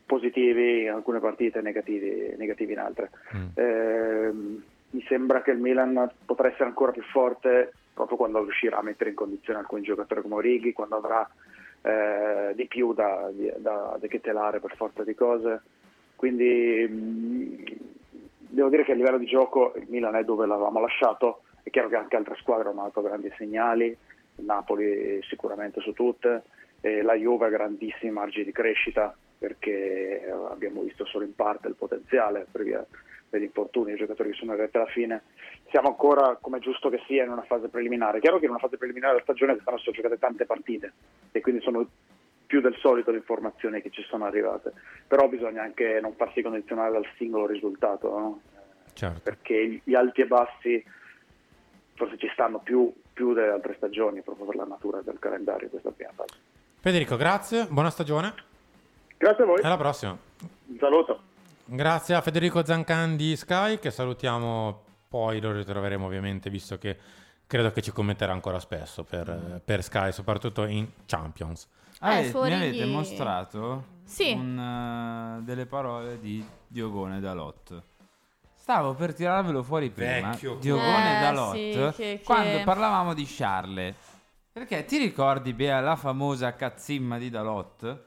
[0.06, 3.12] positivi in alcune partite e negativi, negativi in altre.
[3.56, 8.84] Ehm, mi sembra che il Milan potrà essere ancora più forte proprio quando riuscirà a
[8.84, 11.30] mettere in condizione alcuni giocatori come Orighi, quando avrà
[11.82, 15.62] eh, di più da, da dechetelare per forza di cose.
[16.22, 17.64] Quindi mh,
[18.50, 21.90] devo dire che a livello di gioco il Milan è dove l'avevamo lasciato, è chiaro
[21.90, 26.44] che anche altre squadre hanno dato grandi segnali, il Napoli sicuramente su tutte,
[26.82, 32.46] la Juve ha grandissimi margini di crescita perché abbiamo visto solo in parte il potenziale
[32.52, 32.86] per via
[33.28, 35.24] degli infortuni, i giocatori che sono arrivati alla fine.
[35.72, 38.20] Siamo ancora, come giusto che sia, in una fase preliminare.
[38.20, 40.94] È chiaro che in una fase preliminare della stagione quest'anno sono giocate tante partite
[41.32, 41.88] e quindi sono
[42.52, 44.74] più del solito le informazioni che ci sono arrivate,
[45.08, 48.42] però bisogna anche non farsi condizionare dal singolo risultato, no?
[48.94, 49.22] Certo.
[49.24, 50.86] perché gli alti e bassi
[51.94, 55.92] forse ci stanno più, più delle altre stagioni proprio per la natura del calendario questa
[55.92, 56.36] prima fase.
[56.82, 58.34] Federico, grazie, buona stagione.
[59.16, 59.62] Grazie a voi.
[59.62, 60.12] Alla prossima.
[60.12, 61.22] Un saluto.
[61.64, 66.98] Grazie a Federico Zancan di Sky, che salutiamo, poi lo ritroveremo ovviamente, visto che
[67.48, 71.80] credo che ci commenterà ancora spesso per, per Sky, soprattutto in Champions.
[72.04, 74.32] Ah, Eh, mi avete righi- mostrato Sì.
[74.32, 74.58] un,
[75.40, 77.82] eh, delle parole di Diogone Dalot.
[78.56, 80.32] Stavo per tirarvelo fuori prima.
[80.32, 80.56] Vecchio.
[80.56, 81.54] Diogone Eh, Dalot.
[81.56, 83.96] sì, che- Quando che- parlavamo di Charles.
[84.52, 88.04] Perché ti ricordi Bea, la famosa cazzimma di Dalot?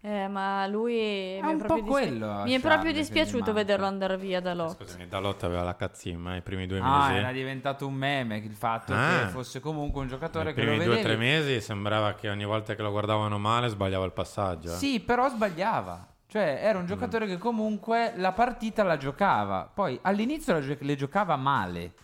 [0.00, 4.16] Eh, ma lui mi è, un proprio po' quello, mi è proprio dispiaciuto vederlo andare
[4.16, 4.76] via da Lot.
[4.76, 7.18] Scusami, Dalot aveva la cazzimma i primi due Ah, mesi.
[7.18, 9.22] era diventato un meme il fatto Ah.
[9.24, 11.00] che fosse comunque un giocatore che lo primi vedevi.
[11.00, 14.70] due o tre mesi sembrava che ogni volta che lo guardavano male sbagliava il passaggio.
[14.72, 14.76] eh.
[14.76, 16.06] Sì, però sbagliava.
[16.28, 16.88] Cioè, era un Mm.
[16.88, 19.68] giocatore che comunque la partita la giocava.
[19.72, 21.94] Poi all'inizio la gio- le giocava male,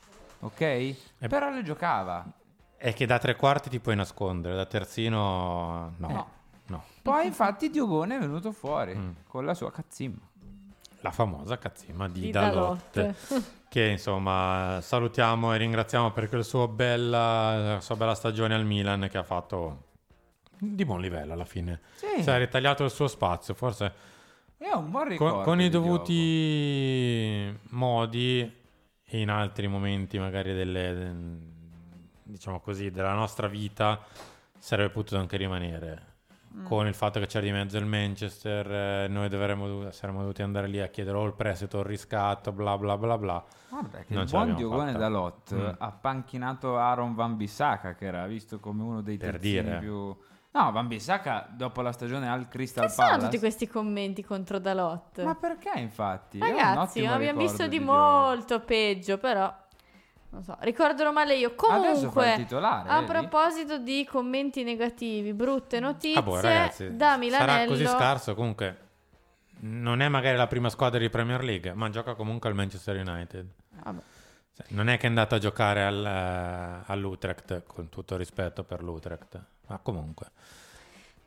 [0.40, 0.94] ok?
[1.28, 2.24] Però le giocava.
[2.76, 6.08] È che da tre quarti ti puoi nascondere, da terzino no.
[6.08, 6.28] No.
[7.04, 9.10] Poi infatti Diogone è venuto fuori Mm.
[9.26, 10.20] con la sua cazzimma.
[11.00, 12.90] La famosa cazzimma di, Di Dalot.
[12.92, 13.42] Dalot.
[13.68, 19.06] che insomma salutiamo e ringraziamo per quel suo bella, la sua bella stagione al Milan
[19.10, 19.82] che ha fatto
[20.56, 21.80] di buon livello alla fine.
[21.96, 22.22] Sì.
[22.22, 23.92] Si è ritagliato il suo spazio, forse
[24.56, 25.40] È un buon con, ricordo.
[25.42, 25.86] con i di Diogo.
[25.88, 28.40] dovuti modi
[29.04, 31.14] e in altri momenti magari delle,
[32.22, 34.00] diciamo così, della nostra vita
[34.58, 36.12] sarebbe potuto anche rimanere.
[36.56, 36.64] Mm.
[36.66, 40.68] Con il fatto che c'era di mezzo il Manchester, eh, noi dovremmo, saremmo dovuti andare
[40.68, 43.44] lì a chiedere o il prestito o il riscatto, bla bla bla bla.
[43.68, 44.92] Guarda che Non il buon Diogone.
[44.92, 45.68] Dalot Mm.
[45.78, 49.78] ha panchinato Aaron Van Bissaka che era visto come uno dei Per dire.
[49.78, 50.16] più...
[50.52, 53.26] No, Van Bissaka dopo la stagione al Crystal Che sono Palace...
[53.26, 55.24] tutti questi commenti contro Dalot?
[55.24, 56.38] Ma perché infatti?
[56.38, 57.92] Ragazzi, abbiamo visto di Diogo.
[57.92, 59.52] molto peggio, però
[60.34, 61.54] non so, ricorderò male io.
[61.54, 63.12] Comunque, titolare, a vedi?
[63.12, 67.70] proposito di commenti negativi, brutte notizie Ah, boh, ragazzi, da sarà Milanello.
[67.70, 68.78] così scarso comunque.
[69.60, 73.46] Non è magari la prima squadra di Premier League, ma gioca comunque al Manchester United.
[73.82, 74.00] Vabbè.
[74.56, 78.82] Cioè, Non è che è andato a giocare al, eh, all'Utrecht, con tutto rispetto per
[78.82, 80.26] l'Utrecht, ma comunque.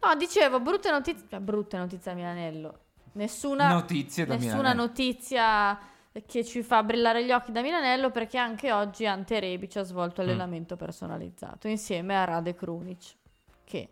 [0.02, 2.80] No, dicevo, brutte notizie, brutte notizie da Milanello.
[3.14, 4.82] Nessuna Notizie da nessuna Milanello.
[4.84, 5.80] notizia
[6.26, 10.22] che ci fa brillare gli occhi da Milanello perché anche oggi Ante Rebic ha svolto
[10.22, 10.26] Mm.
[10.26, 13.16] allenamento personalizzato insieme a Rade Krunic
[13.64, 13.90] che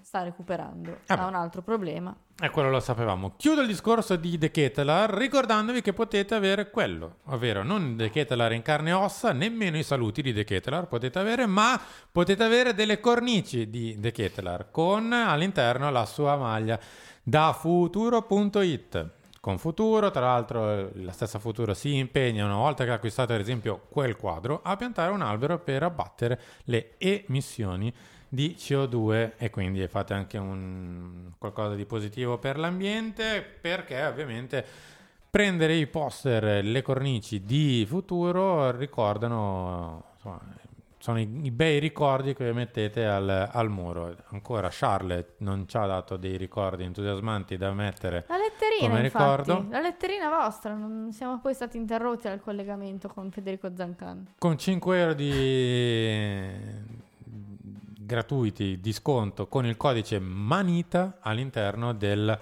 [0.00, 2.14] sta recuperando Ah da un altro problema.
[2.40, 3.34] E quello lo sapevamo.
[3.36, 8.52] Chiudo il discorso di De Ketelar ricordandovi che potete avere quello, ovvero non De Ketelar
[8.52, 11.78] in carne e ossa, nemmeno i saluti di De Ketelar potete avere, ma
[12.12, 16.78] potete avere delle cornici di De Ketelar con all'interno la sua maglia
[17.22, 19.10] da futuro.it.
[19.48, 23.40] Con Futuro, tra l'altro la stessa Futuro si impegna una volta che ha acquistato ad
[23.40, 27.90] esempio quel quadro a piantare un albero per abbattere le emissioni
[28.28, 34.62] di CO2 e quindi fate anche un qualcosa di positivo per l'ambiente perché ovviamente
[35.30, 40.40] prendere i poster, le cornici di futuro ricordano insomma,
[41.08, 44.14] sono i, i bei ricordi che mettete al, al muro.
[44.26, 49.50] Ancora Charlotte non ci ha dato dei ricordi entusiasmanti da mettere La letterina, come infatti,
[49.50, 49.70] ricordo.
[49.70, 54.34] la letterina vostra, non siamo poi stati interrotti dal collegamento con Federico Zancan.
[54.36, 56.96] Con 5 euro di
[58.00, 62.38] gratuiti di sconto con il codice Manita all'interno del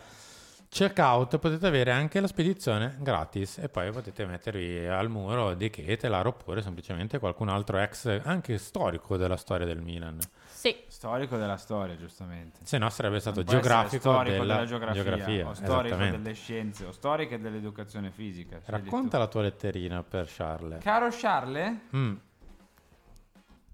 [0.69, 6.27] checkout potete avere anche la spedizione gratis e poi potete mettervi al muro di Ketelar
[6.27, 10.19] oppure semplicemente qualcun altro ex anche storico della storia del Milan.
[10.49, 10.77] Sì.
[10.89, 12.59] Storico della storia, giustamente.
[12.63, 17.37] Se no sarebbe stato geografico storico della geografia, geografia, o storico delle scienze, o storico
[17.37, 18.61] dell'educazione fisica.
[18.65, 20.83] Racconta la tua letterina per Charles.
[20.83, 22.15] Caro Charles, Mm.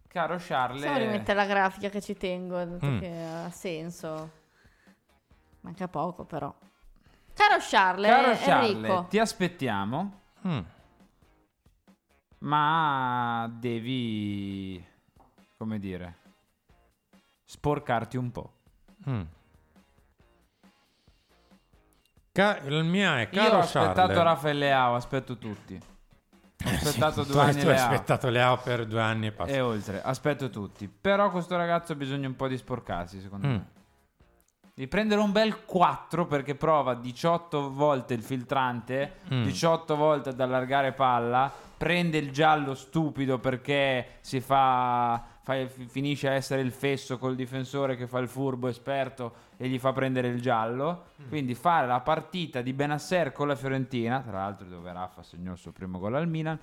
[0.09, 2.99] caro Charles, Possiamo rimettere la grafica che ci tengo, dato Mm.
[2.99, 4.31] che ha senso.
[5.61, 6.53] Manca poco però.
[7.35, 9.07] Caro Charles, caro Charles, Enrico.
[9.09, 10.59] ti aspettiamo, Mm.
[12.39, 14.85] ma devi,
[15.57, 16.17] come dire,
[17.45, 18.53] sporcarti un po'.
[19.09, 19.23] Mm.
[22.33, 24.23] Ca- il mio è Io caro ho aspettato Charles.
[24.23, 25.75] Raffaele Leao, aspetto tutti.
[25.75, 27.91] Ho aspettato Tu due anni tu hai Leao.
[27.91, 29.53] aspettato Leao per due anni e passa.
[29.53, 30.89] E oltre, aspetto tutti.
[30.89, 33.51] Però questo ragazzo ha bisogno un po' di sporcarsi, secondo Mm.
[33.51, 33.67] me.
[34.75, 39.43] Devi prendere un bel 4 perché prova 18 volte il filtrante, Mm.
[39.43, 46.29] 18 volte ad allargare palla, prende il giallo stupido perché si fa, fa- fi- finisce
[46.29, 50.29] a essere il fesso col difensore che fa il furbo esperto e gli fa prendere
[50.29, 51.05] il giallo.
[51.29, 55.59] Quindi fare la partita di Benasser con la Fiorentina, tra l'altro dove Raffa segnò il
[55.59, 56.59] suo primo gol al Milan,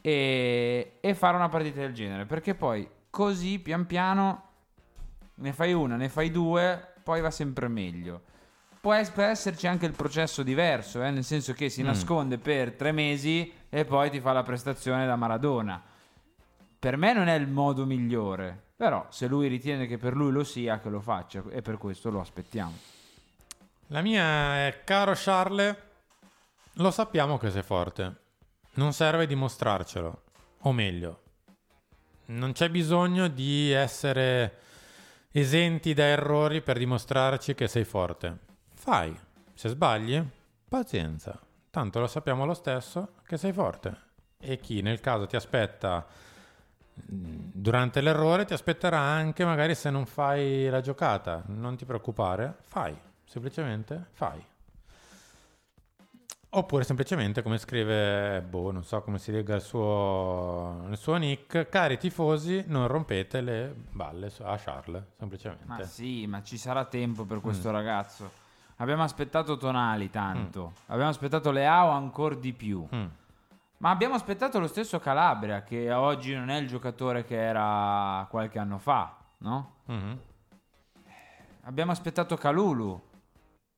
[0.00, 4.44] e, e fare una partita del genere perché poi così pian piano
[5.34, 8.20] ne fai una, ne fai due, poi va sempre meglio.
[8.82, 11.86] Può, es- può esserci anche il processo diverso, eh, nel senso che si Mm.
[11.86, 15.82] nasconde per tre mesi e poi ti fa la prestazione da Maradona.
[16.78, 20.44] Per me non è il modo migliore, però se lui ritiene che per lui lo
[20.44, 22.76] sia, che lo faccia e per questo lo aspettiamo.
[23.86, 25.74] La mia è, caro Charles,
[26.74, 28.16] lo sappiamo che sei forte.
[28.74, 30.22] Non serve dimostrarcelo.
[30.62, 31.22] O meglio,
[32.26, 34.66] non c'è bisogno di essere
[35.30, 38.38] esenti da errori per dimostrarci che sei forte.
[38.74, 39.16] Fai.
[39.54, 40.22] Se sbagli,
[40.68, 41.38] pazienza.
[41.70, 44.06] Tanto lo sappiamo lo stesso che sei forte.
[44.38, 46.06] E chi nel caso ti aspetta
[47.12, 51.42] mm, durante l'errore ti aspetterà anche magari se non fai la giocata.
[51.46, 52.96] Non ti preoccupare, fai.
[53.24, 54.42] Semplicemente fai.
[56.50, 61.68] Oppure semplicemente come scrive, boh, non so come si lega il suo, il suo nick,
[61.68, 65.64] cari tifosi, non rompete le balle a Charles, semplicemente.
[65.66, 67.72] Ma sì, ma ci sarà tempo per questo Mm.
[67.72, 68.30] ragazzo.
[68.76, 72.86] Abbiamo aspettato Tonali tanto, abbiamo aspettato Leao ancora di più.
[72.94, 73.06] Mm.
[73.78, 78.58] Ma abbiamo aspettato lo stesso Calabria, che oggi non è il giocatore che era qualche
[78.58, 79.74] anno fa, no?
[79.84, 80.18] Mhm.
[81.64, 82.98] Abbiamo aspettato Calulu,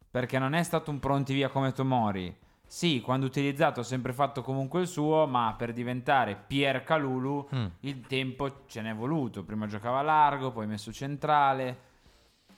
[0.08, 2.36] perché non è stato un pronti via come Tomori.
[2.72, 7.66] Sì, quando utilizzato ha sempre fatto comunque il suo, ma per diventare Pier Calulu Mm.
[7.80, 9.42] il tempo ce n'è voluto.
[9.42, 11.78] Prima giocava largo, poi messo centrale.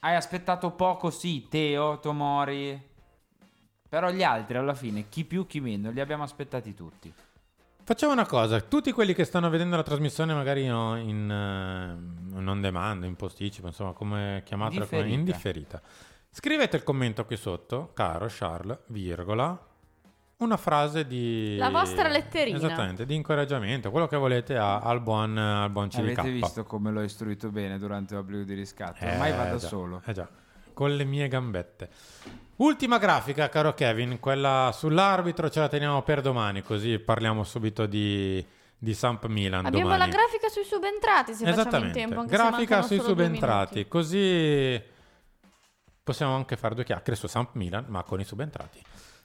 [0.01, 2.79] Hai aspettato poco, sì, Teo, Tomori.
[3.89, 7.11] Però gli altri alla fine, chi più chi meno, li abbiamo aspettati tutti.
[7.83, 12.47] Facciamo una cosa, tutti quelli che stanno vedendo la trasmissione magari no, in, eh, in
[12.47, 15.81] on demand, in posticipo, insomma come chiamatela, in differita.
[16.31, 19.59] Scrivete il commento qui sotto, caro Charles, virgola,
[20.43, 21.57] una frase di...
[21.57, 22.57] La vostra letterina.
[22.57, 26.18] Esattamente, di incoraggiamento, quello che volete a- al buon, al buon CVK.
[26.18, 29.05] Avete visto come l'ho istruito bene durante l'obbligo di riscatto?
[29.05, 30.03] Eh, Ormai va da già, solo.
[30.05, 30.28] Eh già,
[30.74, 31.88] con le mie gambette.
[32.57, 38.45] Ultima grafica, caro Kevin, quella sull'arbitro ce la teniamo per domani, così parliamo subito di,
[38.78, 40.11] di Samp Milan Abbiamo domani.
[40.11, 42.20] la grafica sui subentrati, se facciamo in Esattamente, tempo.
[42.20, 44.80] Anche se grafica sui subentrati, così
[46.05, 48.80] possiamo anche fare due chiacchiere su Samp Milan, ma con i subentrati.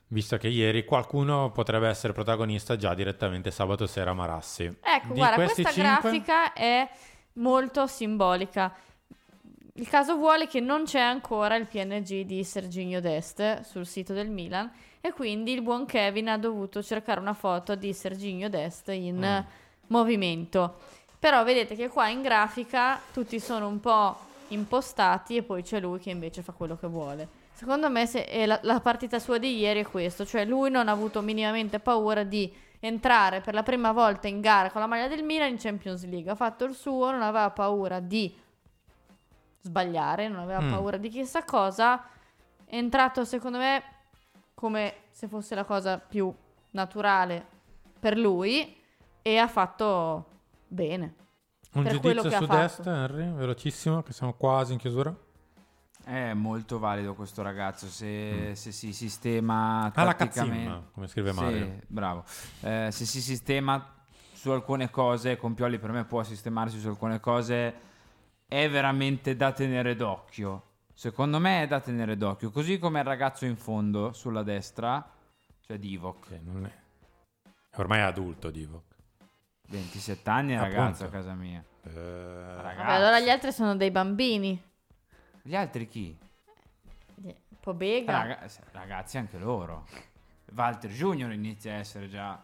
[0.10, 4.64] Visto che ieri qualcuno potrebbe essere protagonista già direttamente sabato sera a Marassi.
[4.64, 6.90] Ecco, Di guarda, questa cinque- grafica è
[7.34, 8.74] molto simbolica.
[9.74, 14.30] Il caso vuole che non c'è ancora il PNG di Serginio Dest sul sito del
[14.30, 19.18] Milan e quindi il buon Kevin ha dovuto cercare una foto di Serginio Dest in
[19.18, 19.48] Mm.
[19.88, 20.80] movimento.
[21.20, 24.18] Però vedete che qua in grafica tutti sono un po'
[24.50, 27.28] impostati e poi c'è lui che invece fa quello che vuole.
[27.58, 30.88] Secondo me se- è la, la partita sua di ieri è questo, cioè lui non
[30.88, 35.08] ha avuto minimamente paura di entrare per la prima volta in gara con la maglia
[35.08, 38.32] del Milan in Champions League, ha fatto il suo, non aveva paura di
[39.62, 40.70] sbagliare, non aveva Mm.
[40.72, 42.04] paura di chissà cosa,
[42.66, 43.84] è entrato secondo me
[44.54, 46.32] come se fosse la cosa più
[46.72, 47.44] naturale
[48.00, 48.76] per lui
[49.24, 50.26] e ha fatto
[50.68, 51.16] bene.
[51.74, 52.46] Un giudizio su.
[52.46, 55.14] Dest, Henry, velocissimo, che siamo quasi in chiusura.
[56.08, 60.56] È molto valido questo ragazzo se, se si sistema Alla tatticamente.
[60.64, 61.80] cazzimma, come scrive Sì, Mario.
[61.88, 62.24] bravo.
[62.62, 63.94] Eh, se si sistema
[64.32, 67.74] su alcune cose, con Pioli per me può sistemarsi su alcune cose,
[68.48, 70.64] è veramente da tenere d'occhio.
[70.94, 72.52] Secondo me è da tenere d'occhio.
[72.52, 75.06] Così come il ragazzo in fondo sulla destra,
[75.60, 76.40] cioè Divock.
[76.42, 76.76] non è-
[77.80, 78.84] Ormai è adulto, Divo.
[79.68, 80.76] 27 anni, Appunto.
[80.78, 81.62] ragazzo a casa mia.
[81.84, 84.64] Eh, Vabbè, allora gli altri sono dei bambini.
[85.48, 86.14] Gli altri chi?
[87.62, 88.12] Pobega.
[88.12, 88.40] Raga-
[88.74, 89.86] ragazzi, anche loro.
[90.54, 92.42] Walter Junior inizia a essere già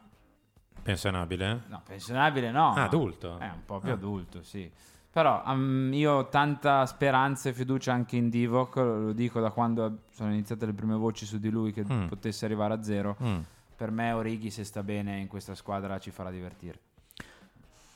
[0.81, 1.63] Pensionabile?
[1.67, 2.73] No, pensionabile no.
[2.73, 3.37] Ah, adulto.
[3.39, 3.95] È un po' più Ah.
[3.95, 4.69] adulto, sì.
[5.11, 10.03] Però um, io ho tanta speranza e fiducia anche in Divock, lo dico da quando
[10.11, 12.07] sono iniziate le prime voci su di lui che Mm.
[12.07, 13.17] potesse arrivare a zero.
[13.21, 13.39] Mm.
[13.75, 16.79] Per me Orighi se sta bene in questa squadra ci farà divertire.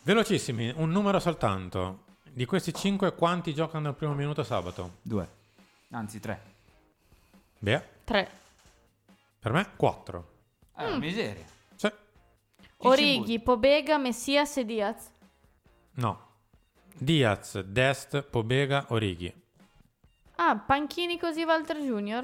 [0.03, 2.03] Velocissimi, un numero soltanto.
[2.37, 4.97] Di questi 5 quanti giocano nel primo minuto sabato?
[5.01, 5.27] Due.
[5.89, 6.39] Anzi, tre.
[7.57, 8.29] Beh, Tre.
[9.39, 10.27] per me 4.
[10.77, 10.99] Eh, Mm.
[10.99, 11.45] miseria.
[11.75, 11.91] Sì.
[12.77, 15.09] Orighi, Pobega, Messias e Diaz.
[15.93, 16.25] No.
[16.95, 19.33] Diaz, Dest, Pobega, Orighi.
[20.35, 22.23] Ah, panchini così Walter Junior?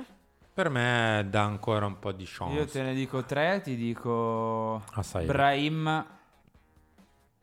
[0.54, 2.56] Per me dà ancora un po' di chance.
[2.56, 5.26] Io te ne dico tre, ti dico Assai.
[5.26, 6.06] Brahim,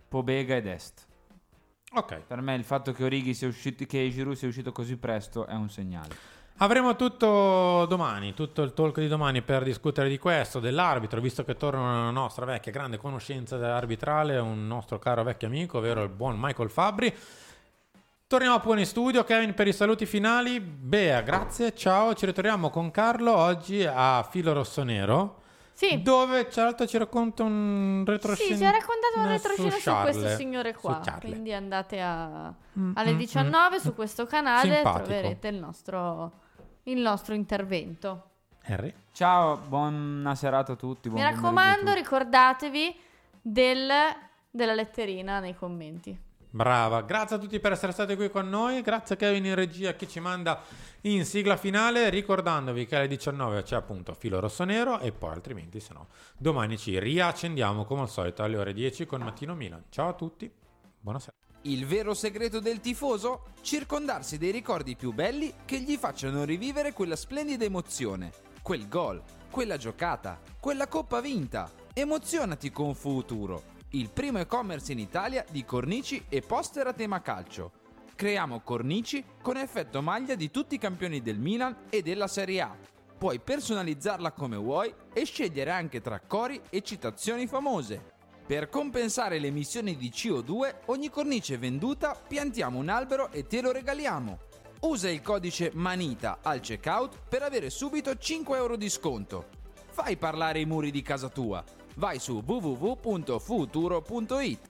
[0.06, 1.08] Pobega ed Est.
[1.92, 2.20] Ok.
[2.26, 5.54] Per me il fatto che Orighi sia uscito, che Giroud sia uscito così presto è
[5.54, 6.38] un segnale.
[6.58, 11.56] Avremo tutto domani, tutto il talk di domani per discutere di questo, dell'arbitro, visto che
[11.56, 16.36] torna una nostra vecchia grande conoscenza dell'arbitrale, un nostro caro vecchio amico, ovvero il buon
[16.38, 17.14] Michael Fabri.
[18.26, 20.60] Torniamo poi in studio, Kevin, per i saluti finali.
[20.60, 22.14] Bea, grazie, ciao.
[22.14, 25.39] Ci ritroviamo con Carlo oggi a Filo Rossonero.
[25.80, 26.02] Sì.
[26.02, 28.50] Dove tra l'altro ci racconta un retroscena.
[28.50, 30.16] Sì, ci ha raccontato un su retroscena su, Charles.
[30.18, 31.00] questo signore qua.
[31.02, 31.12] Su.
[31.20, 35.04] Quindi andate a- Mm, alle mm, 19 su questo canale Simpatico.
[35.04, 36.32] troverete il nostro,
[36.82, 38.24] il nostro intervento.
[38.64, 38.92] Harry.
[39.12, 41.08] Ciao, buona serata a tutti.
[41.08, 41.94] buon Mi raccomando, tutti.
[41.94, 42.96] ricordatevi
[43.40, 43.90] del-
[44.50, 46.14] della letterina nei commenti.
[46.52, 49.94] Brava, grazie a tutti per essere stati qui con noi, grazie a Kevin in regia
[49.94, 50.60] che ci manda
[51.02, 55.92] in sigla finale, ricordandovi che alle 19 c'è appunto Filo Rossonero e poi altrimenti se
[55.92, 59.84] no domani ci riaccendiamo come al solito alle ore 10 con Mattino Milan.
[59.90, 60.50] Ciao a tutti,
[60.98, 61.36] buonasera.
[61.62, 63.52] Il vero segreto del tifoso?
[63.60, 69.76] Circondarsi dei ricordi più belli che gli facciano rivivere quella splendida emozione, quel gol, quella
[69.76, 71.70] giocata, quella coppa vinta.
[71.92, 77.72] Emozionati con Futuro, il primo e-commerce in Italia di cornici e poster a tema calcio.
[78.14, 82.76] Creiamo cornici con effetto maglia di tutti i campioni del Milan e della Serie A.
[83.18, 88.18] Puoi personalizzarla come vuoi e scegliere anche tra cori e citazioni famose.
[88.46, 93.72] Per compensare le emissioni di CO2, ogni cornice venduta piantiamo un albero e te lo
[93.72, 94.38] regaliamo.
[94.80, 99.48] Usa il codice MANITA al checkout per avere subito 5 euro di sconto.
[99.90, 101.62] Fai parlare i muri di casa tua.
[102.00, 104.69] Vai su www.futuro.it.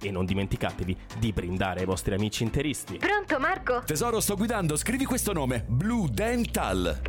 [0.00, 2.98] e non dimenticatevi di brindare ai vostri amici interisti.
[2.98, 3.82] Pronto Marco?
[3.84, 7.00] Tesoro, sto guidando, scrivi questo nome: Blue Dental.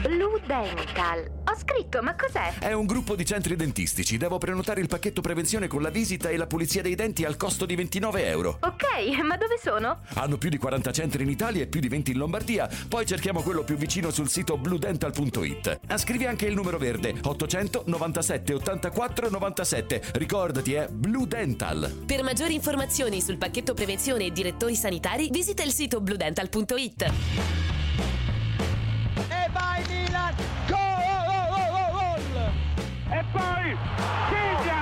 [0.00, 1.30] Blue Dental.
[1.44, 2.54] Ho scritto, ma cos'è?
[2.58, 4.16] È un gruppo di centri dentistici.
[4.16, 7.66] Devo prenotare il pacchetto prevenzione con la visita e la pulizia dei denti al costo
[7.66, 8.58] di 29 euro.
[8.60, 10.00] Ok, ma dove sono?
[10.14, 12.68] Hanno più di 40 centri in Italia e più di 20 in Lombardia.
[12.88, 15.80] Poi cerchiamo quello più vicino sul sito bludental.it.
[15.88, 20.02] Ah, Scrivi anche il numero verde 800 97 84 97.
[20.14, 22.02] Ricordati, è Blue Dental.
[22.06, 27.02] Per maggiori informazioni sul pacchetto prevenzione e direttori sanitari, visita il sito bludental.it.
[29.28, 30.34] E vai Milan!
[30.66, 30.80] Gol!
[33.10, 33.76] E poi
[34.30, 34.81] segna